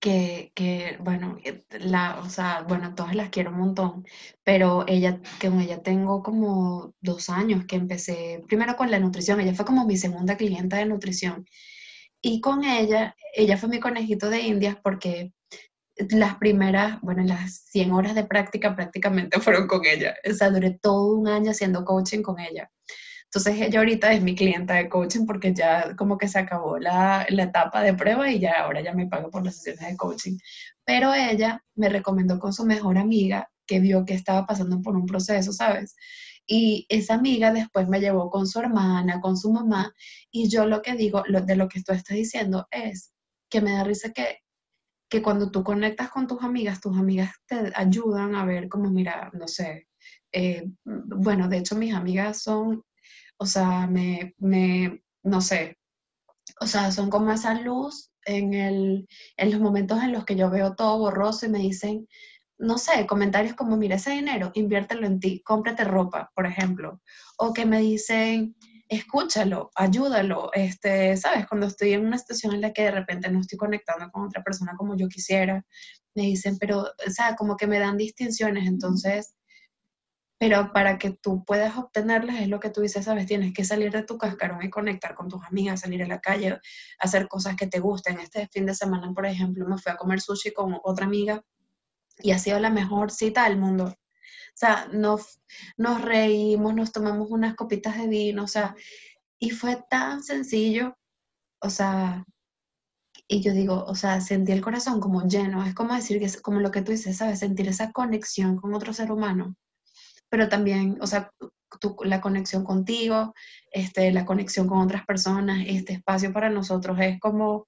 [0.00, 4.06] que, que, bueno, eh, la, o sea, bueno, todas las quiero un montón,
[4.42, 9.54] pero ella, con ella tengo como dos años que empecé, primero con la nutrición, ella
[9.54, 11.46] fue como mi segunda clienta de nutrición,
[12.22, 15.32] y con ella, ella fue mi conejito de indias porque
[16.10, 20.78] las primeras, bueno, las 100 horas de práctica prácticamente fueron con ella, o sea, duré
[20.80, 22.70] todo un año haciendo coaching con ella.
[23.32, 27.24] Entonces ella ahorita es mi clienta de coaching porque ya como que se acabó la,
[27.28, 30.36] la, etapa de prueba y ya ahora ya me paga por las sesiones de coaching.
[30.84, 35.06] Pero ella me recomendó con su mejor amiga que vio que estaba pasando por un
[35.06, 35.94] proceso, ¿sabes?
[36.44, 39.94] Y esa amiga después me llevó con su hermana, con su mamá,
[40.32, 43.12] y yo lo que digo, lo, de lo que tú estás diciendo es
[43.48, 44.38] que me da risa que,
[45.08, 49.30] que cuando tú conectas con tus amigas, tus amigas te ayudan a ver como, mira,
[49.34, 49.86] no sé,
[50.32, 52.82] eh, bueno, de hecho mis amigas son
[53.40, 55.78] o sea, me, me, no sé,
[56.60, 60.50] o sea, son como esa luz en, el, en los momentos en los que yo
[60.50, 62.06] veo todo borroso y me dicen,
[62.58, 67.00] no sé, comentarios como, mira, ese dinero, inviértelo en ti, cómprate ropa, por ejemplo,
[67.38, 68.56] o que me dicen,
[68.88, 73.40] escúchalo, ayúdalo, este, sabes, cuando estoy en una situación en la que de repente no
[73.40, 75.64] estoy conectando con otra persona como yo quisiera,
[76.14, 79.32] me dicen, pero, o sea, como que me dan distinciones, entonces
[80.40, 83.92] pero para que tú puedas obtenerlas es lo que tú dices, sabes, tienes que salir
[83.92, 86.58] de tu cascarón y conectar con tus amigas, salir a la calle,
[86.98, 88.18] hacer cosas que te gusten.
[88.18, 91.44] Este fin de semana, por ejemplo, me fui a comer sushi con otra amiga
[92.20, 93.84] y ha sido la mejor cita del mundo.
[93.84, 95.42] O sea, nos,
[95.76, 98.74] nos reímos, nos tomamos unas copitas de vino, o sea,
[99.38, 100.96] y fue tan sencillo,
[101.60, 102.24] o sea,
[103.28, 106.40] y yo digo, o sea, sentí el corazón como lleno, es como decir que es
[106.40, 107.40] como lo que tú dices, ¿sabes?
[107.40, 109.54] Sentir esa conexión con otro ser humano
[110.30, 111.30] pero también, o sea,
[112.04, 113.34] la conexión contigo,
[113.70, 117.66] este, la conexión con otras personas, este espacio para nosotros es como,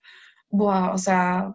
[0.49, 1.53] wow, o sea,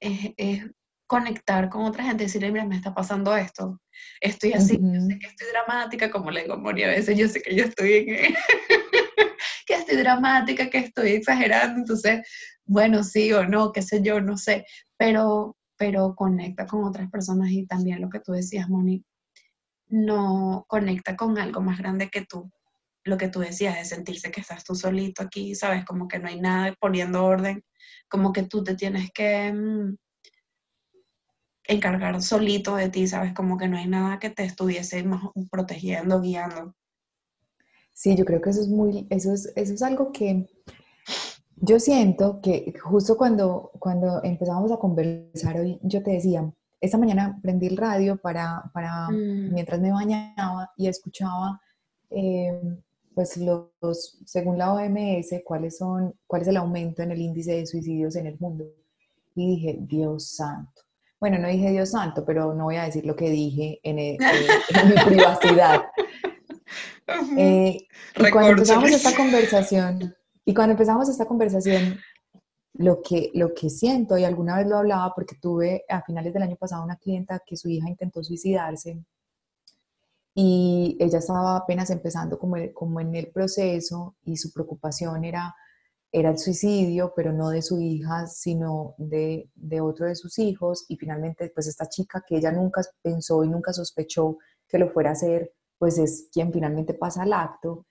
[0.00, 0.64] es,
[1.06, 3.80] conectar con otra gente, decirle, mira, me está pasando esto,
[4.20, 7.28] estoy así, yo sé que estoy dramática, como le digo a Moni a veces, yo
[7.28, 8.06] sé que yo estoy en,
[9.66, 12.26] que estoy dramática, que estoy exagerando, entonces,
[12.64, 14.64] bueno, sí o no, qué sé yo, no sé,
[14.96, 19.04] pero, pero conecta con otras personas y también lo que tú decías, Moni,
[19.88, 22.50] no conecta con algo más grande que tú.
[23.04, 25.84] Lo que tú decías de sentirse que estás tú solito aquí, ¿sabes?
[25.84, 27.64] Como que no hay nada poniendo orden,
[28.08, 29.96] como que tú te tienes que mm,
[31.64, 33.32] encargar solito de ti, ¿sabes?
[33.32, 35.04] Como que no hay nada que te estuviese
[35.50, 36.74] protegiendo, guiando.
[37.92, 40.46] Sí, yo creo que eso es muy, eso es, eso es algo que
[41.56, 47.38] yo siento que justo cuando, cuando empezamos a conversar hoy, yo te decía, esta mañana
[47.42, 49.52] prendí el radio para, para mm.
[49.52, 51.60] mientras me bañaba y escuchaba,
[52.10, 52.60] eh,
[53.14, 57.66] pues los, según la OMS, cuáles son, cuál es el aumento en el índice de
[57.66, 58.64] suicidios en el mundo.
[59.34, 60.82] Y dije, Dios santo.
[61.18, 64.18] Bueno, no dije Dios santo, pero no voy a decir lo que dije en, mi
[65.06, 65.84] privacidad.
[67.38, 67.78] Eh,
[68.16, 71.98] y cuando empezamos esta conversación, y cuando empezamos esta conversación,
[72.78, 76.42] lo que, lo que siento, y alguna vez lo hablaba porque tuve a finales del
[76.42, 79.04] año pasado una clienta que su hija intentó suicidarse
[80.38, 85.54] y ella estaba apenas empezando como, como en el proceso y su preocupación era,
[86.12, 90.84] era el suicidio, pero no de su hija, sino de, de otro de sus hijos.
[90.88, 94.36] Y finalmente pues esta chica que ella nunca pensó y nunca sospechó
[94.68, 97.86] que lo fuera a hacer, pues es quien finalmente pasa al acto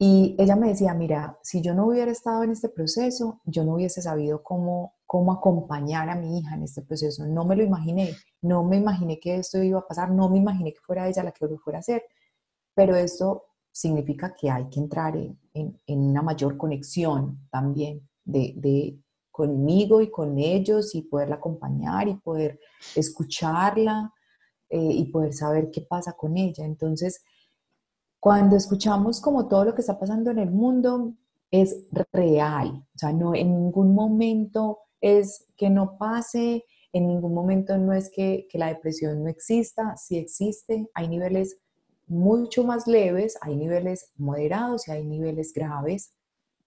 [0.00, 3.74] Y ella me decía, mira, si yo no hubiera estado en este proceso, yo no
[3.74, 7.26] hubiese sabido cómo, cómo acompañar a mi hija en este proceso.
[7.26, 10.72] No me lo imaginé, no me imaginé que esto iba a pasar, no me imaginé
[10.72, 12.04] que fuera ella la que lo fuera a hacer,
[12.74, 19.00] pero esto significa que hay que entrar en, en, una mayor conexión también de, de,
[19.32, 22.58] conmigo y con ellos y poderla acompañar y poder
[22.96, 24.12] escucharla
[24.68, 26.64] eh, y poder saber qué pasa con ella.
[26.64, 27.24] Entonces,
[28.20, 31.14] cuando escuchamos como todo lo que está pasando en el mundo,
[31.50, 37.78] es real, o sea, no en ningún momento es que no pase, en ningún momento
[37.78, 41.58] no es que, que la depresión no exista, sí existe, hay niveles
[42.06, 46.12] mucho más leves, hay niveles moderados y hay niveles graves.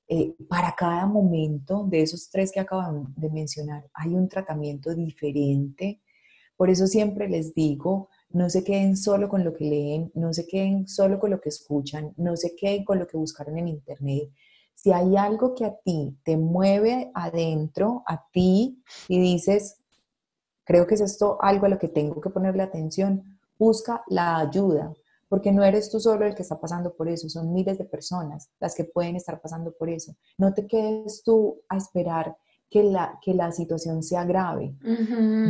[0.08, 6.02] Eh, para cada momento de esos tres que acabamos de mencionar, hay un tratamiento diferente.
[6.58, 10.48] Por eso siempre les digo, no se queden solo con lo que leen, no se
[10.48, 14.30] queden solo con lo que escuchan, no se queden con lo que buscaron en internet.
[14.76, 19.78] Si hay algo que a ti te mueve adentro, a ti, y dices,
[20.64, 24.94] creo que es esto algo a lo que tengo que ponerle atención, busca la ayuda,
[25.30, 28.50] porque no eres tú solo el que está pasando por eso, son miles de personas
[28.60, 30.16] las que pueden estar pasando por eso.
[30.38, 32.36] No te quedes tú a esperar
[32.72, 34.74] que la, que la situación sea grave.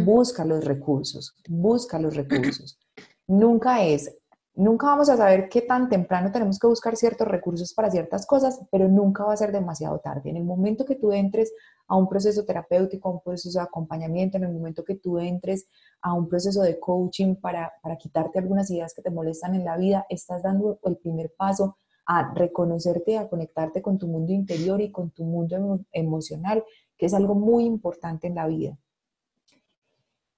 [0.04, 2.80] Busca los recursos, busca los recursos.
[3.28, 4.18] Nunca es,
[4.56, 8.60] nunca vamos a saber qué tan temprano tenemos que buscar ciertos recursos para ciertas cosas,
[8.72, 10.32] pero nunca va a ser demasiado tarde.
[10.32, 11.54] En el momento que tú entres
[11.88, 15.68] a un proceso terapéutico, a un proceso de acompañamiento, en el momento que tú entres
[16.02, 19.78] a un proceso de coaching para, para quitarte algunas ideas que te molestan en la
[19.78, 21.78] vida, estás dando el primer paso
[22.14, 26.62] a reconocerte, a conectarte con tu mundo interior y con tu mundo emocional
[26.98, 28.78] que es algo muy importante en la vida.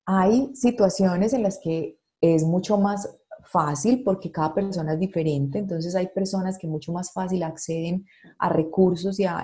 [0.06, 5.96] Hay situaciones en las que es mucho más fácil porque cada persona es diferente, entonces
[5.96, 8.06] hay personas que mucho más fácil acceden
[8.38, 9.44] a recursos y a,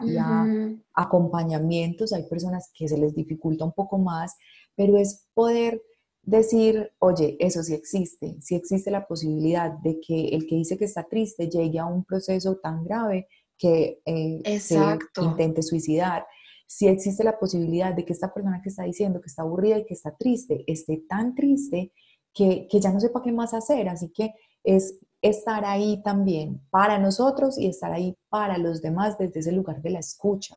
[0.94, 4.36] acompañamientos, hay personas que se les dificulta un poco más,
[4.76, 5.82] pero es poder
[6.30, 10.86] decir, oye, eso sí existe, sí existe la posibilidad de que el que dice que
[10.86, 14.78] está triste llegue a un proceso tan grave que eh, se
[15.22, 16.26] intente suicidar
[16.70, 19.86] si existe la posibilidad de que esta persona que está diciendo que está aburrida y
[19.86, 21.92] que está triste, esté tan triste
[22.32, 23.89] que, que ya no sepa qué más hacer.
[23.89, 29.39] Así que es estar ahí también para nosotros y estar ahí para los demás desde
[29.39, 30.56] ese lugar de la escucha.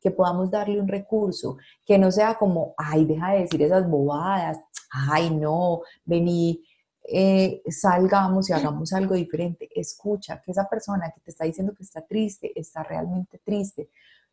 [0.00, 4.58] Que podamos darle un recurso, que no sea como, ay, deja de decir esas bobadas,
[4.90, 6.62] ay, no, vení,
[7.08, 9.68] eh, salgamos y hagamos algo diferente.
[9.74, 13.90] Escucha que esa persona que te está diciendo que está triste, está realmente triste.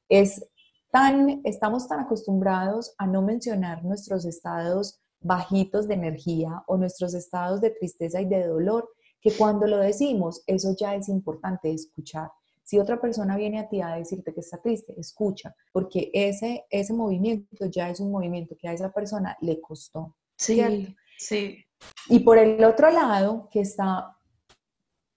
[0.09, 0.43] Es
[1.43, 7.71] estamos tan acostumbrados a no mencionar nuestros estados bajitos de energía o nuestros estados de
[7.71, 12.29] tristeza y de dolor, que cuando lo decimos, eso ya es importante escuchar.
[12.63, 16.93] Si otra persona viene a ti a decirte que está triste, escucha, porque ese, ese
[16.93, 20.15] movimiento ya es un movimiento que a esa persona le costó.
[20.37, 21.65] Sí, sí.
[22.09, 24.17] Y por el otro lado, que está,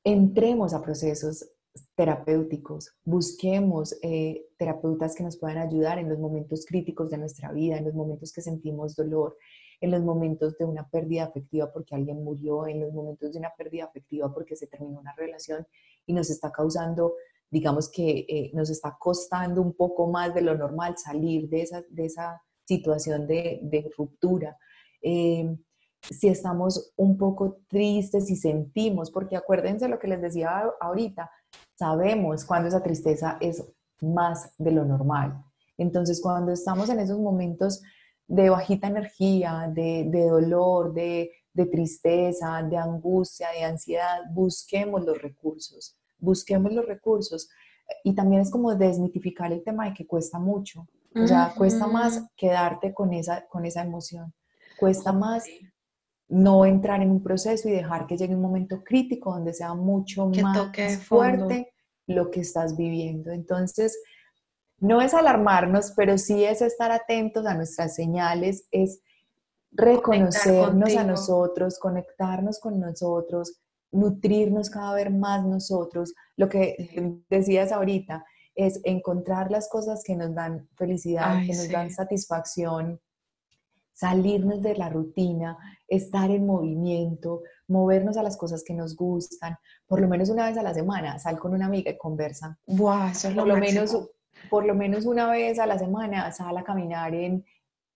[0.04, 1.52] entremos a procesos
[1.94, 7.76] terapéuticos, busquemos eh, terapeutas que nos puedan ayudar en los momentos críticos de nuestra vida,
[7.76, 9.36] en los momentos que sentimos dolor,
[9.80, 13.52] en los momentos de una pérdida afectiva porque alguien murió, en los momentos de una
[13.56, 15.66] pérdida afectiva porque se terminó una relación
[16.06, 17.14] y nos está causando,
[17.50, 21.82] digamos que eh, nos está costando un poco más de lo normal salir de esa,
[21.88, 24.56] de esa situación de, de ruptura.
[25.00, 25.56] Eh,
[26.00, 31.30] si estamos un poco tristes y sentimos, porque acuérdense lo que les decía ahorita,
[31.74, 33.64] sabemos cuando esa tristeza es
[34.00, 35.42] más de lo normal.
[35.78, 37.82] Entonces, cuando estamos en esos momentos
[38.26, 45.96] de bajita energía, de, dolor, de, de, tristeza, de angustia, de ansiedad, busquemos los recursos,
[46.18, 47.48] busquemos los recursos.
[48.04, 50.86] Y también es como desmitificar el tema de que cuesta mucho.
[51.14, 54.34] O sea, cuesta más quedarte con esa, con esa emoción.
[54.78, 55.44] Cuesta más
[56.28, 60.28] no entrar en un proceso y dejar que llegue un momento crítico donde sea mucho
[60.28, 61.72] más fuerte
[62.06, 63.30] lo que estás viviendo.
[63.30, 63.98] Entonces,
[64.78, 69.00] no es alarmarnos, pero sí es estar atentos a nuestras señales, es
[69.72, 73.58] reconocernos a nosotros, conectarnos con nosotros,
[73.96, 76.14] nutrirnos cada vez más nosotros.
[76.36, 78.24] Lo que decías ahorita
[78.54, 83.00] es encontrar las cosas que nos dan felicidad, que nos dan satisfacción,
[83.92, 90.00] salirnos de la rutina, estar en movimiento, movernos a las cosas que nos gustan, por
[90.00, 92.58] lo menos una vez a la semana, sal con una amiga y conversa.
[92.66, 93.96] Buah, eso es por lo, menos
[94.50, 97.44] Por lo menos una vez a la semana, sal a caminar en,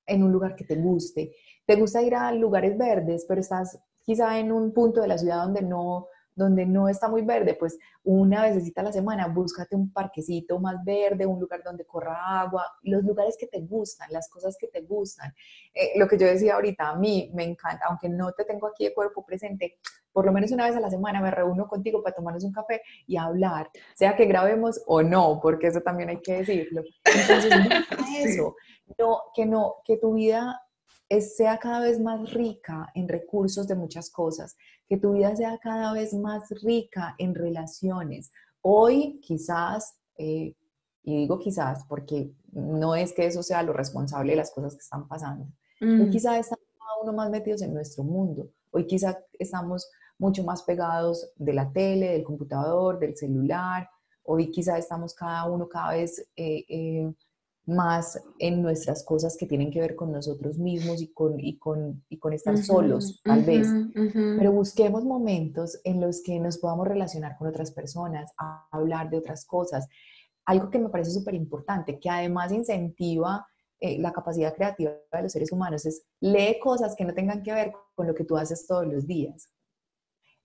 [0.06, 1.32] en un lugar que te guste.
[1.66, 3.78] Te gusta ir a lugares verdes, pero estás
[4.10, 7.78] quizá en un punto de la ciudad donde no, donde no está muy verde, pues
[8.02, 12.66] una vez a la semana búscate un parquecito más verde, un lugar donde corra agua,
[12.82, 15.32] los lugares que te gustan, las cosas que te gustan.
[15.72, 18.82] Eh, lo que yo decía ahorita, a mí me encanta, aunque no te tengo aquí
[18.82, 19.78] de cuerpo presente,
[20.10, 22.82] por lo menos una vez a la semana me reúno contigo para tomarnos un café
[23.06, 26.82] y hablar, sea que grabemos o no, porque eso también hay que decirlo.
[27.04, 27.52] Entonces,
[28.24, 28.56] eso,
[28.98, 30.60] no, que no, que tu vida
[31.18, 34.56] sea cada vez más rica en recursos de muchas cosas,
[34.88, 38.30] que tu vida sea cada vez más rica en relaciones.
[38.62, 40.54] Hoy quizás, eh,
[41.02, 44.82] y digo quizás porque no es que eso sea lo responsable de las cosas que
[44.82, 45.46] están pasando,
[45.80, 46.10] hoy mm.
[46.10, 51.32] quizás estamos cada uno más metidos en nuestro mundo, hoy quizás estamos mucho más pegados
[51.36, 53.88] de la tele, del computador, del celular,
[54.22, 56.20] hoy quizás estamos cada uno cada vez...
[56.36, 57.12] Eh, eh,
[57.70, 62.04] más en nuestras cosas que tienen que ver con nosotros mismos y con, y con,
[62.08, 63.68] y con estar solos, tal vez.
[63.94, 69.18] Pero busquemos momentos en los que nos podamos relacionar con otras personas, a hablar de
[69.18, 69.88] otras cosas.
[70.44, 73.46] Algo que me parece súper importante, que además incentiva
[73.78, 77.54] eh, la capacidad creativa de los seres humanos, es lee cosas que no tengan que
[77.54, 79.50] ver con lo que tú haces todos los días.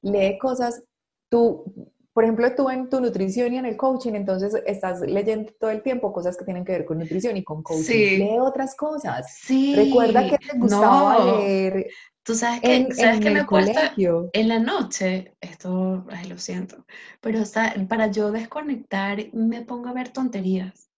[0.02, 0.84] Lee cosas,
[1.28, 5.70] tú por ejemplo, tú en tu nutrición y en el coaching, entonces estás leyendo todo
[5.70, 7.84] el tiempo cosas que tienen que ver con nutrición y con coaching.
[7.84, 8.18] Sí.
[8.18, 9.38] Lee otras cosas.
[9.38, 9.76] Sí.
[9.76, 11.88] Recuerda que te gustaba leer.
[12.24, 16.86] Tú sabes que, ¿sabes que me cuesta en la noche, esto, ay, lo siento,
[17.20, 17.44] pero
[17.90, 20.90] para yo desconectar me pongo a ver tonterías.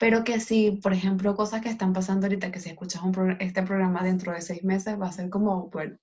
[0.00, 3.02] Pero que si, por ejemplo, cosas que están pasando ahorita, que si escuchas
[3.38, 5.98] este programa dentro de seis meses, va a ser como, bueno,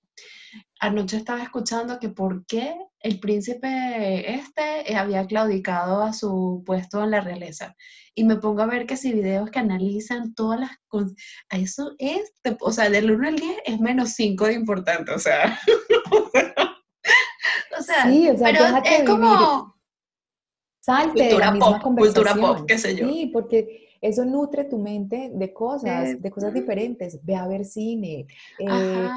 [0.80, 7.10] anoche estaba escuchando que por qué el príncipe este había claudicado a su puesto en
[7.10, 7.76] la realeza.
[8.14, 11.14] Y me pongo a ver que si videos que analizan todas las cosas,
[11.50, 15.60] eso es, o sea, del 1 al 10 es menos 5 de importante, o sea.
[17.80, 19.77] o sea, sí, o sea pero es como...
[20.88, 23.10] Salte cultura de la misma pop, cultura pop, qué sé yo.
[23.10, 27.20] Sí, porque eso nutre tu mente de cosas, de cosas diferentes.
[27.26, 28.26] Ve a ver cine,
[28.58, 29.08] eh,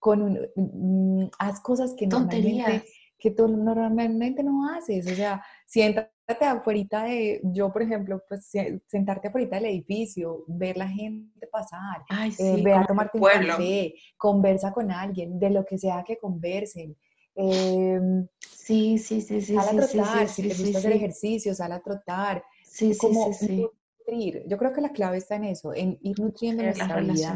[0.00, 2.82] con, mm, haz cosas que normalmente,
[3.16, 5.06] que tú normalmente no haces.
[5.06, 8.50] O sea, siéntate afuera de, yo por ejemplo, pues
[8.88, 12.02] sentarte afuera del edificio, ver la gente pasar,
[12.40, 16.96] eh, ve a tomarte un café, conversa con alguien, de lo que sea que conversen.
[17.40, 19.54] Em, sí, sí, sí, sí.
[19.54, 22.42] Sal a trotar, si te gusta hacer ejercicio, sal a trotar.
[22.64, 23.08] Sí, sí,
[23.40, 23.68] sí,
[24.46, 27.34] yo creo que la clave está en eso, en ir nutriendo nuestra vida,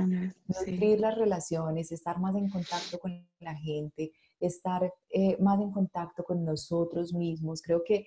[0.48, 6.24] nutrir las relaciones, estar más en contacto con la gente, estar eh, más en contacto
[6.24, 7.62] con nosotros mismos.
[7.62, 8.06] Creo que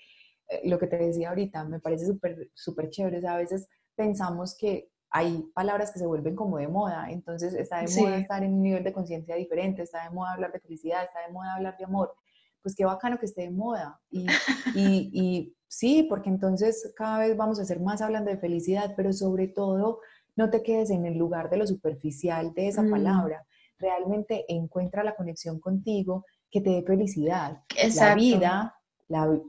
[0.49, 3.25] eh, lo que te decía ahorita me parece súper súper chévere.
[3.25, 8.01] a veces pensamos que hay palabras que se vuelven como de moda, entonces está de
[8.01, 11.26] moda estar en un nivel de conciencia diferente, está de moda hablar de felicidad, está
[11.26, 12.13] de moda hablar de amor.
[12.61, 14.01] Pues qué bacano que esté de moda.
[14.09, 14.26] Y,
[14.74, 19.11] y, y Sí, porque entonces cada vez vamos a ser más hablando de felicidad, pero
[19.11, 19.99] sobre todo
[20.38, 22.91] no te quedes en el lugar de lo superficial de esa mm.
[22.91, 23.45] palabra.
[23.78, 27.61] Realmente encuentra la conexión contigo que te dé felicidad.
[27.97, 28.76] La vida,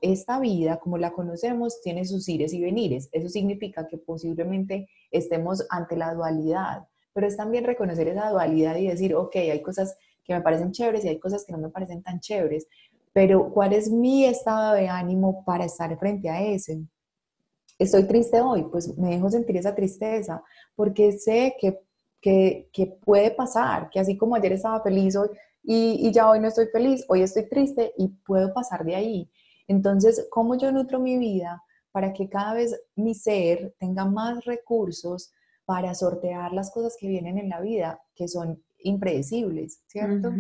[0.03, 3.09] esta vida, como la conocemos, tiene sus ires y venires.
[3.13, 8.89] Eso significa que posiblemente estemos ante la dualidad, pero es también reconocer esa dualidad y
[8.89, 12.03] decir, ok, hay cosas que me parecen chéveres y hay cosas que no me parecen
[12.03, 12.67] tan chéveres,
[13.13, 16.83] pero ¿cuál es mi estado de ánimo para estar frente a ese?
[17.79, 20.43] Estoy triste hoy, pues me dejo sentir esa tristeza,
[20.75, 21.81] porque sé que,
[22.21, 25.29] que, puede pasar, que así como ayer estaba feliz hoy
[25.63, 29.31] y ya hoy no estoy feliz, hoy estoy triste y puedo pasar de ahí.
[29.69, 31.63] Entonces, ¿cómo yo nutro mi vida
[31.93, 35.33] para que cada vez mi ser tenga más recursos
[35.65, 40.31] para sortear las cosas que vienen en la vida, que son impredecibles, ¿cierto?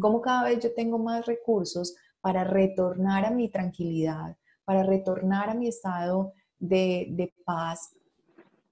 [0.00, 5.54] ¿Cómo cada vez yo tengo más recursos para retornar a mi tranquilidad, para retornar a
[5.54, 7.96] mi estado de, paz,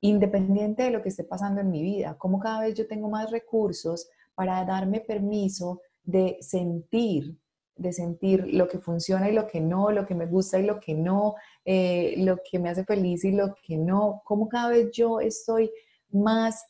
[0.01, 3.31] independiente de lo que esté pasando en mi vida, como cada vez yo tengo más
[3.31, 7.37] recursos para darme permiso de sentir,
[7.77, 10.79] de sentir lo que funciona y lo que no, lo que me gusta y lo
[10.81, 14.91] que no, eh, lo que me hace feliz y lo que no, como cada vez
[14.93, 15.71] yo estoy
[16.11, 16.65] más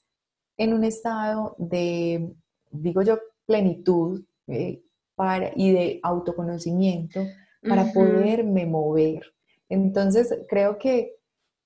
[0.57, 2.33] en un estado de,
[2.71, 4.85] digo yo, plenitud, eh,
[5.55, 7.21] y de autoconocimiento
[7.67, 9.23] para poderme mover.
[9.69, 11.17] Entonces, creo que,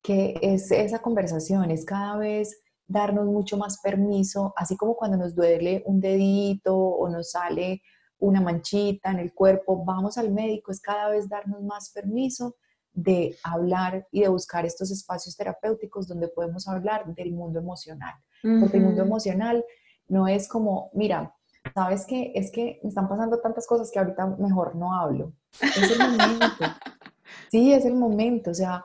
[0.02, 5.34] que es esa conversación, es cada vez darnos mucho más permiso, así como cuando nos
[5.34, 7.82] duele un dedito o nos sale
[8.18, 12.56] una manchita en el cuerpo, vamos al médico, es cada vez darnos más permiso
[12.92, 18.14] de hablar y de buscar estos espacios terapéuticos donde podemos hablar del mundo emocional.
[18.60, 19.64] Porque el mundo emocional
[20.08, 21.34] no es como, mira,
[21.74, 25.32] sabes que es que me están pasando tantas cosas que ahorita mejor no hablo.
[25.60, 26.46] Es el momento.
[27.50, 28.84] sí, es el momento, o sea,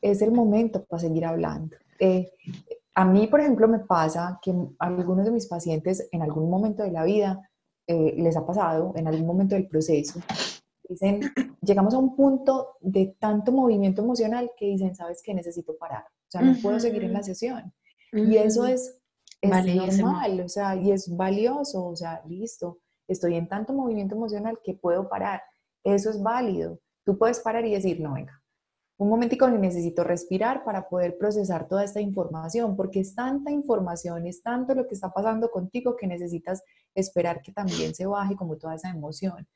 [0.00, 1.76] es el momento para seguir hablando.
[1.98, 2.30] Eh,
[2.94, 6.90] a mí, por ejemplo, me pasa que algunos de mis pacientes en algún momento de
[6.90, 7.45] la vida
[7.86, 10.20] eh, les ha pasado, en algún momento del proceso,
[10.88, 11.20] dicen,
[11.62, 16.30] llegamos a un punto de tanto movimiento emocional que dicen, sabes que necesito parar, o
[16.30, 17.72] sea, no puedo seguir en la sesión.
[18.12, 18.98] Y eso es,
[19.40, 22.78] es normal, o sea, y es valioso, o sea, listo,
[23.08, 25.42] estoy en tanto movimiento emocional que puedo parar.
[25.84, 26.80] Eso es válido.
[27.04, 28.42] Tú puedes parar y decir, no, venga,
[28.98, 34.42] un momentico necesito respirar para poder procesar toda esta información, porque es tanta información, es
[34.42, 36.62] tanto lo que está pasando contigo que necesitas
[36.94, 39.46] esperar que también se baje como toda esa emoción.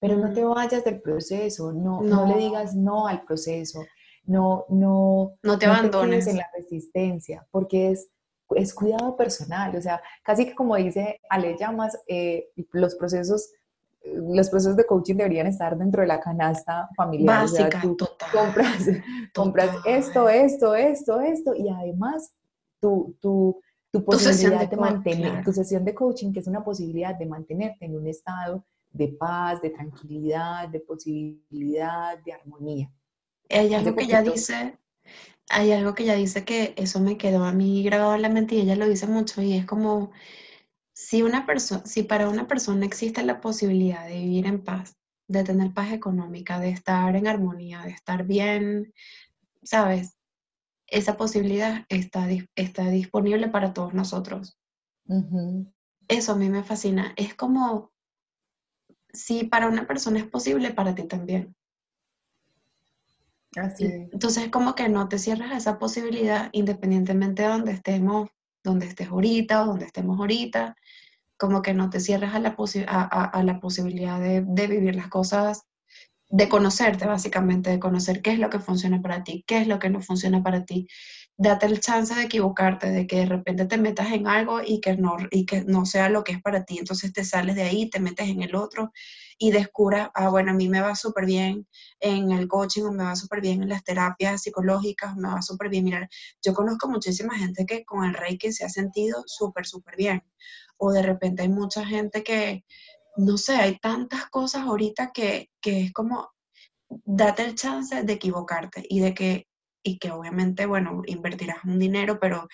[0.00, 2.26] Pero no te vayas del proceso, no, no.
[2.26, 3.86] le digas no al proceso,
[4.24, 8.10] no, no, no te abandones en la resistencia, porque es,
[8.50, 13.50] es cuidado personal, o sea, casi que como dice Ale Llamas, eh, los procesos
[14.04, 17.42] los procesos de coaching deberían estar dentro de la canasta familiar.
[17.42, 17.96] Básica, tú
[18.32, 18.88] Compras,
[19.34, 22.34] compras esto, esto, esto, esto, y además
[22.80, 27.26] tu, tu, tu posibilidad de, mantener, tu sesión de coaching, que es una posibilidad de
[27.26, 32.90] mantenerte en un estado de paz, de tranquilidad, de posibilidad, de armonía.
[33.50, 34.78] Hay algo que ella dice,
[35.50, 38.54] hay algo que ella dice que eso me quedó a mí grabado en la mente
[38.54, 40.12] y ella lo dice mucho y es como
[40.94, 45.42] si, una persona, si para una persona existe la posibilidad de vivir en paz, de
[45.42, 48.94] tener paz económica, de estar en armonía, de estar bien,
[49.62, 50.16] ¿sabes?
[50.86, 54.56] Esa posibilidad está, está disponible para todos nosotros.
[56.06, 57.12] Eso a mí me fascina.
[57.16, 57.92] Es como,
[59.12, 61.56] si para una persona es posible, para ti también.
[63.56, 63.84] Así.
[63.84, 68.28] Entonces, como que no te cierras a esa posibilidad independientemente de donde estemos
[68.64, 70.76] donde estés ahorita o donde estemos ahorita,
[71.36, 72.56] como que no te cierres a la,
[73.60, 75.64] posibilidad de, de, vivir las cosas,
[76.30, 79.78] de conocerte básicamente, de conocer qué es lo que funciona para ti, qué es lo
[79.78, 80.88] que no funciona para ti.
[81.36, 84.96] Date el chance de equivocarte, de que de repente te metas en algo y que
[84.96, 86.78] no, y que no sea lo que es para ti.
[86.78, 88.92] Entonces te sales de ahí, te metes en el otro
[89.38, 91.66] y descubras, ah, bueno, a mí me va súper bien
[92.00, 95.68] en el coaching o me va súper bien en las terapias psicológicas, me va súper
[95.68, 95.84] bien.
[95.84, 96.08] Mirar,
[96.42, 100.22] yo conozco muchísima gente que con el Reiki se ha sentido súper, súper bien.
[100.76, 102.64] O de repente hay mucha gente que,
[103.16, 106.30] no sé, hay tantas cosas ahorita que, que es como,
[106.88, 109.48] date el chance de equivocarte y de que
[109.86, 112.48] y que obviamente, bueno, invertirás un dinero, pero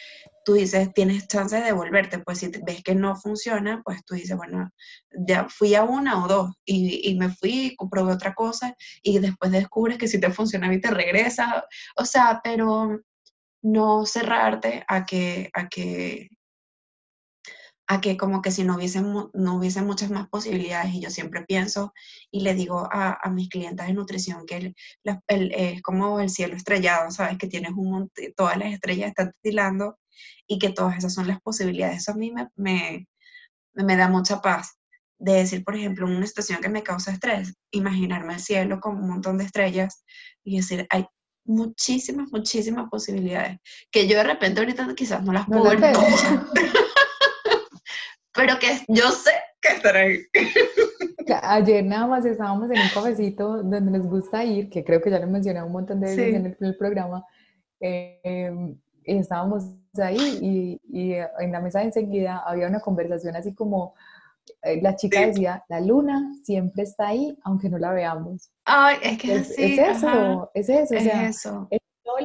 [0.50, 4.36] tú dices, tienes chance de devolverte, pues si ves que no funciona, pues tú dices,
[4.36, 4.68] bueno,
[5.12, 9.52] ya fui a una o dos y, y me fui, comprobé otra cosa y después
[9.52, 11.64] descubres que si te funciona y te regresa,
[11.96, 12.98] o sea, pero
[13.62, 16.30] no cerrarte a que, a que
[17.86, 21.44] a que como que si no hubiese, no hubiese muchas más posibilidades, y yo siempre
[21.44, 21.92] pienso
[22.30, 24.74] y le digo a, a mis clientes de nutrición que
[25.28, 27.36] es como el cielo estrellado, ¿sabes?
[27.38, 29.96] Que tienes un todas las estrellas están titilando
[30.46, 31.98] y que todas esas son las posibilidades.
[31.98, 33.08] Eso a mí me, me,
[33.74, 34.78] me da mucha paz
[35.18, 38.96] de decir, por ejemplo, en una situación que me causa estrés, imaginarme el cielo con
[38.96, 40.02] un montón de estrellas
[40.42, 41.06] y decir, hay
[41.44, 43.58] muchísimas, muchísimas posibilidades,
[43.90, 45.78] que yo de repente ahorita quizás no las puedo ver
[48.32, 50.20] pero que yo sé que estará ahí.
[51.42, 55.18] Ayer nada más estábamos en un cafecito donde nos gusta ir, que creo que ya
[55.18, 57.24] lo mencioné un montón de veces en, el, programa,
[57.78, 59.64] em, y estábamos
[59.98, 63.94] ahí y, en la mesa de enseguida había una conversación así como,
[64.62, 68.50] eh, la chica decía, la luna siempre está ahí, aunque no la veamos.
[68.64, 71.68] Ay, es que es, así, es eso, es eso, es eso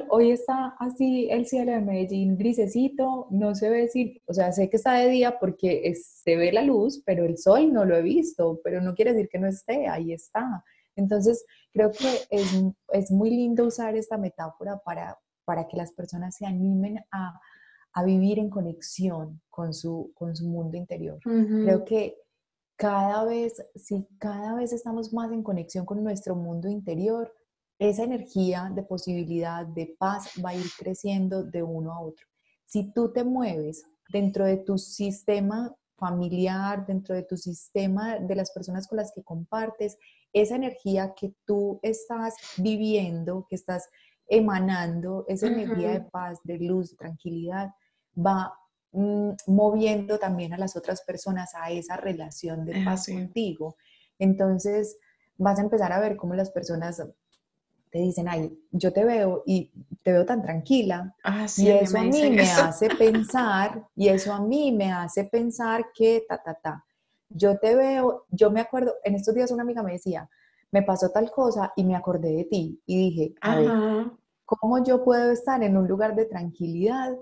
[0.10, 4.70] hoy está así el cielo de Medellín grisecito, no se ve si, o sea, sé
[4.70, 8.02] que está de día porque se ve la luz, pero el sol no lo he
[8.02, 10.64] visto, pero no quiere decir que no esté, ahí está.
[10.96, 12.64] Entonces, creo que es,
[12.94, 17.40] es muy lindo usar esta metáfora para, para que las personas se animen a,
[17.96, 21.18] a vivir en conexión con su, con su mundo interior.
[21.24, 22.18] Creo que
[22.76, 27.34] cada vez, si cada vez estamos más en conexión con nuestro mundo interior,
[27.80, 32.28] esa energía de posibilidad, de paz, va a ir creciendo de uno a otro.
[32.66, 38.52] Si tú te mueves dentro de tu sistema familiar, dentro de tu sistema de las
[38.52, 39.98] personas con las que compartes,
[40.34, 43.88] esa energía que tú estás viviendo, que estás
[44.28, 47.70] emanando, esa energía de paz, de luz, de tranquilidad,
[48.16, 48.54] va
[48.92, 53.76] mm, moviendo también a las otras personas a esa relación de paz contigo.
[54.20, 54.98] Entonces,
[55.38, 57.04] vas a empezar a ver cómo las personas
[57.96, 59.72] te dicen, ay, yo te veo y
[60.04, 61.16] te veo tan tranquila.
[61.24, 65.86] Ah, y eso a mí me hace pensar, y eso a mí me hace pensar
[65.94, 66.86] que ta, ta, ta.
[67.30, 70.30] yo te veo, yo me acuerdo, en estos días una amiga me decía,
[70.72, 73.72] me pasó tal cosa y me acordé de ti y dije, a ver,
[74.44, 77.16] ¿cómo yo puedo estar en un lugar de tranquilidad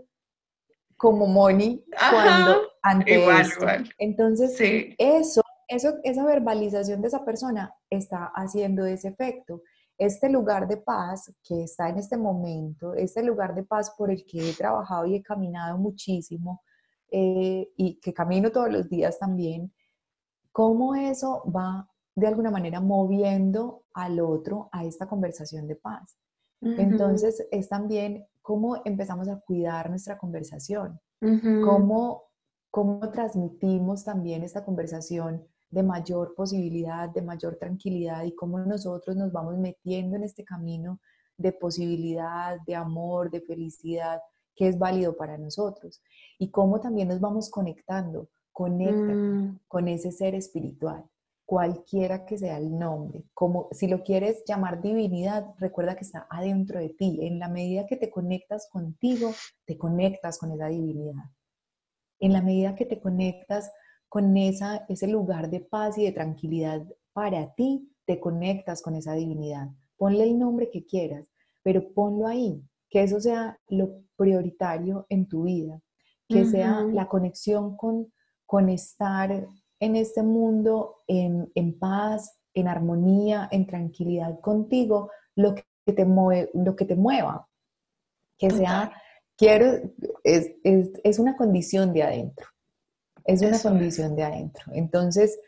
[1.03, 4.55] como Moni cuando ante igual, Entonces,
[4.97, 9.63] eso, eso, esa verbalización de esa persona está haciendo ese efecto.
[9.97, 14.23] Este lugar de paz que está en este momento, este lugar de paz por el
[14.25, 16.63] que he trabajado y he caminado muchísimo
[17.11, 19.73] eh, y que camino todos los días también,
[20.53, 21.85] cómo eso va
[22.15, 26.17] de alguna manera moviendo al otro a esta conversación de paz.
[26.61, 32.25] Entonces es también cómo empezamos a cuidar nuestra conversación, cómo,
[32.69, 39.31] cómo transmitimos también esta conversación de mayor posibilidad, de mayor tranquilidad y cómo nosotros nos
[39.31, 40.99] vamos metiendo en este camino
[41.37, 44.19] de posibilidad, de amor, de felicidad,
[44.55, 46.03] que es válido para nosotros.
[46.37, 49.59] Y cómo también nos vamos conectando, conecta mm.
[49.67, 51.05] con ese ser espiritual
[51.45, 53.25] cualquiera que sea el nombre.
[53.33, 57.19] Como si lo quieres llamar divinidad, recuerda que está adentro de ti.
[57.21, 59.31] En la medida que te conectas contigo,
[59.65, 61.23] te conectas con esa divinidad.
[62.19, 63.71] En la medida que te conectas
[64.07, 69.13] con esa, ese lugar de paz y de tranquilidad para ti, te conectas con esa
[69.13, 69.69] divinidad.
[69.97, 71.29] Ponle el nombre que quieras,
[71.63, 75.81] pero ponlo ahí, que eso sea lo prioritario en tu vida,
[76.27, 78.11] que sea la conexión con,
[78.45, 79.47] con estar
[79.83, 86.75] en este mundo en, paz, en armonía, en tranquilidad contigo, lo que te, mueve, lo
[86.75, 87.47] que te mueva.
[88.37, 88.93] Que sea,
[89.37, 89.81] quiero,
[90.23, 92.47] es, una condición de adentro.
[93.25, 94.65] Es una condición de adentro.
[94.73, 95.39] Entonces,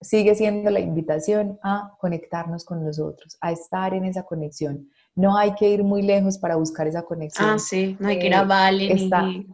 [0.00, 4.90] sigue siendo la invitación a conectarnos con nosotros, a estar en esa conexión.
[5.14, 7.50] No hay que ir muy lejos para buscar esa conexión.
[7.50, 8.94] Ah, sí, no hay que ir a Bali.
[8.94, 9.48] ni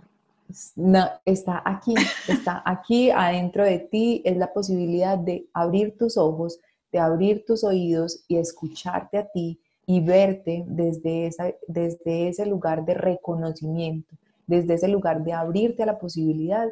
[0.77, 1.95] no, está aquí,
[2.29, 6.61] está aquí adentro de ti, es la posibilidad de abrir tus ojos,
[6.93, 12.85] de abrir tus oídos y escucharte a ti y verte desde, esa, desde ese lugar
[12.85, 14.17] de reconocimiento,
[14.47, 16.69] desde ese lugar de abrirte a la posibilidad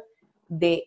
[0.47, 0.85] de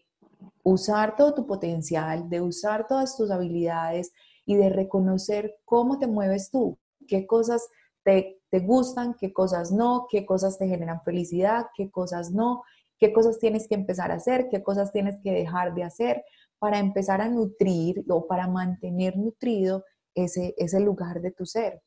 [0.62, 4.12] usar todo tu potencial, de usar todas tus habilidades
[4.44, 7.68] y de reconocer cómo te mueves tú, qué cosas
[8.02, 12.62] te, te gustan, qué cosas no, qué cosas te generan felicidad, qué cosas no,
[12.98, 16.24] qué cosas tienes que empezar a hacer, qué cosas tienes que dejar de hacer
[16.58, 19.84] para empezar a nutrir o para mantener nutrido
[20.14, 21.82] ese, ese lugar de tu ser,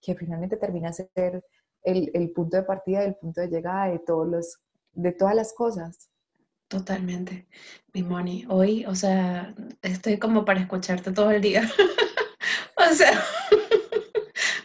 [0.00, 1.44] que finalmente termina ser
[1.82, 4.58] el, el punto de partida, el punto de llegada de, todos los,
[4.92, 6.10] de todas las cosas.
[6.68, 7.46] Totalmente.
[7.92, 11.62] Mi Moni, hoy, o sea, estoy como para escucharte todo el día.
[12.90, 13.22] o sea,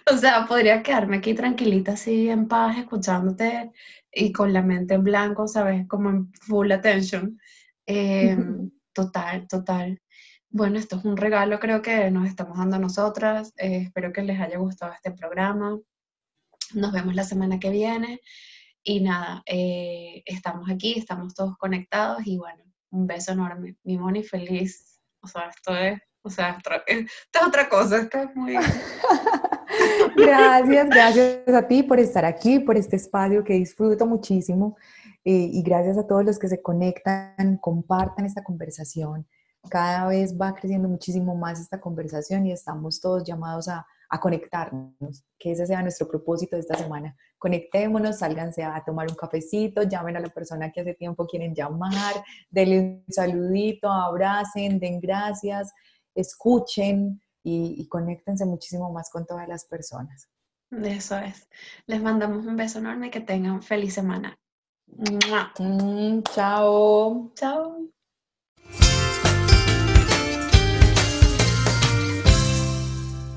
[0.12, 3.72] o sea, podría quedarme aquí tranquilita, así en paz, escuchándote
[4.12, 5.88] y con la mente en blanco, ¿sabes?
[5.88, 7.40] Como en full attention.
[7.86, 10.02] Em, total, total.
[10.50, 13.54] Bueno, esto es un regalo, creo que nos estamos dando a nosotras.
[13.58, 15.80] Eh, espero que les haya gustado este programa.
[16.74, 18.22] Nos vemos la semana que viene.
[18.84, 23.76] Y nada, eh, estamos aquí, estamos todos conectados y bueno, un beso enorme.
[23.84, 25.00] Mi Moni feliz.
[25.22, 27.12] O sea, esto es, o sea, esto, es
[27.46, 28.56] otra cosa, esto es muy...
[30.16, 34.78] Gracias, gracias a ti por estar aquí, por este espacio que disfruto muchísimo
[35.26, 39.28] eh, y gracias a todos los que se conectan, compartan esta conversación.
[39.70, 45.24] Cada vez va creciendo muchísimo más esta conversación y estamos todos llamados a, a conectarnos,
[45.38, 47.16] que ese sea nuestro propósito de esta semana.
[47.38, 52.16] Conectémonos, sálganse a tomar un cafecito, llamen a la persona que hace tiempo quieren llamar,
[52.50, 55.72] denle un saludito, abracen, den gracias,
[56.16, 60.30] escuchen, y, conéctense muchísimo más con todas las personas.
[60.72, 61.50] Eso es.
[61.88, 64.38] Les mandamos un beso enorme y que tengan feliz semana.
[64.88, 67.32] Mm, chao.
[67.36, 67.90] Chao.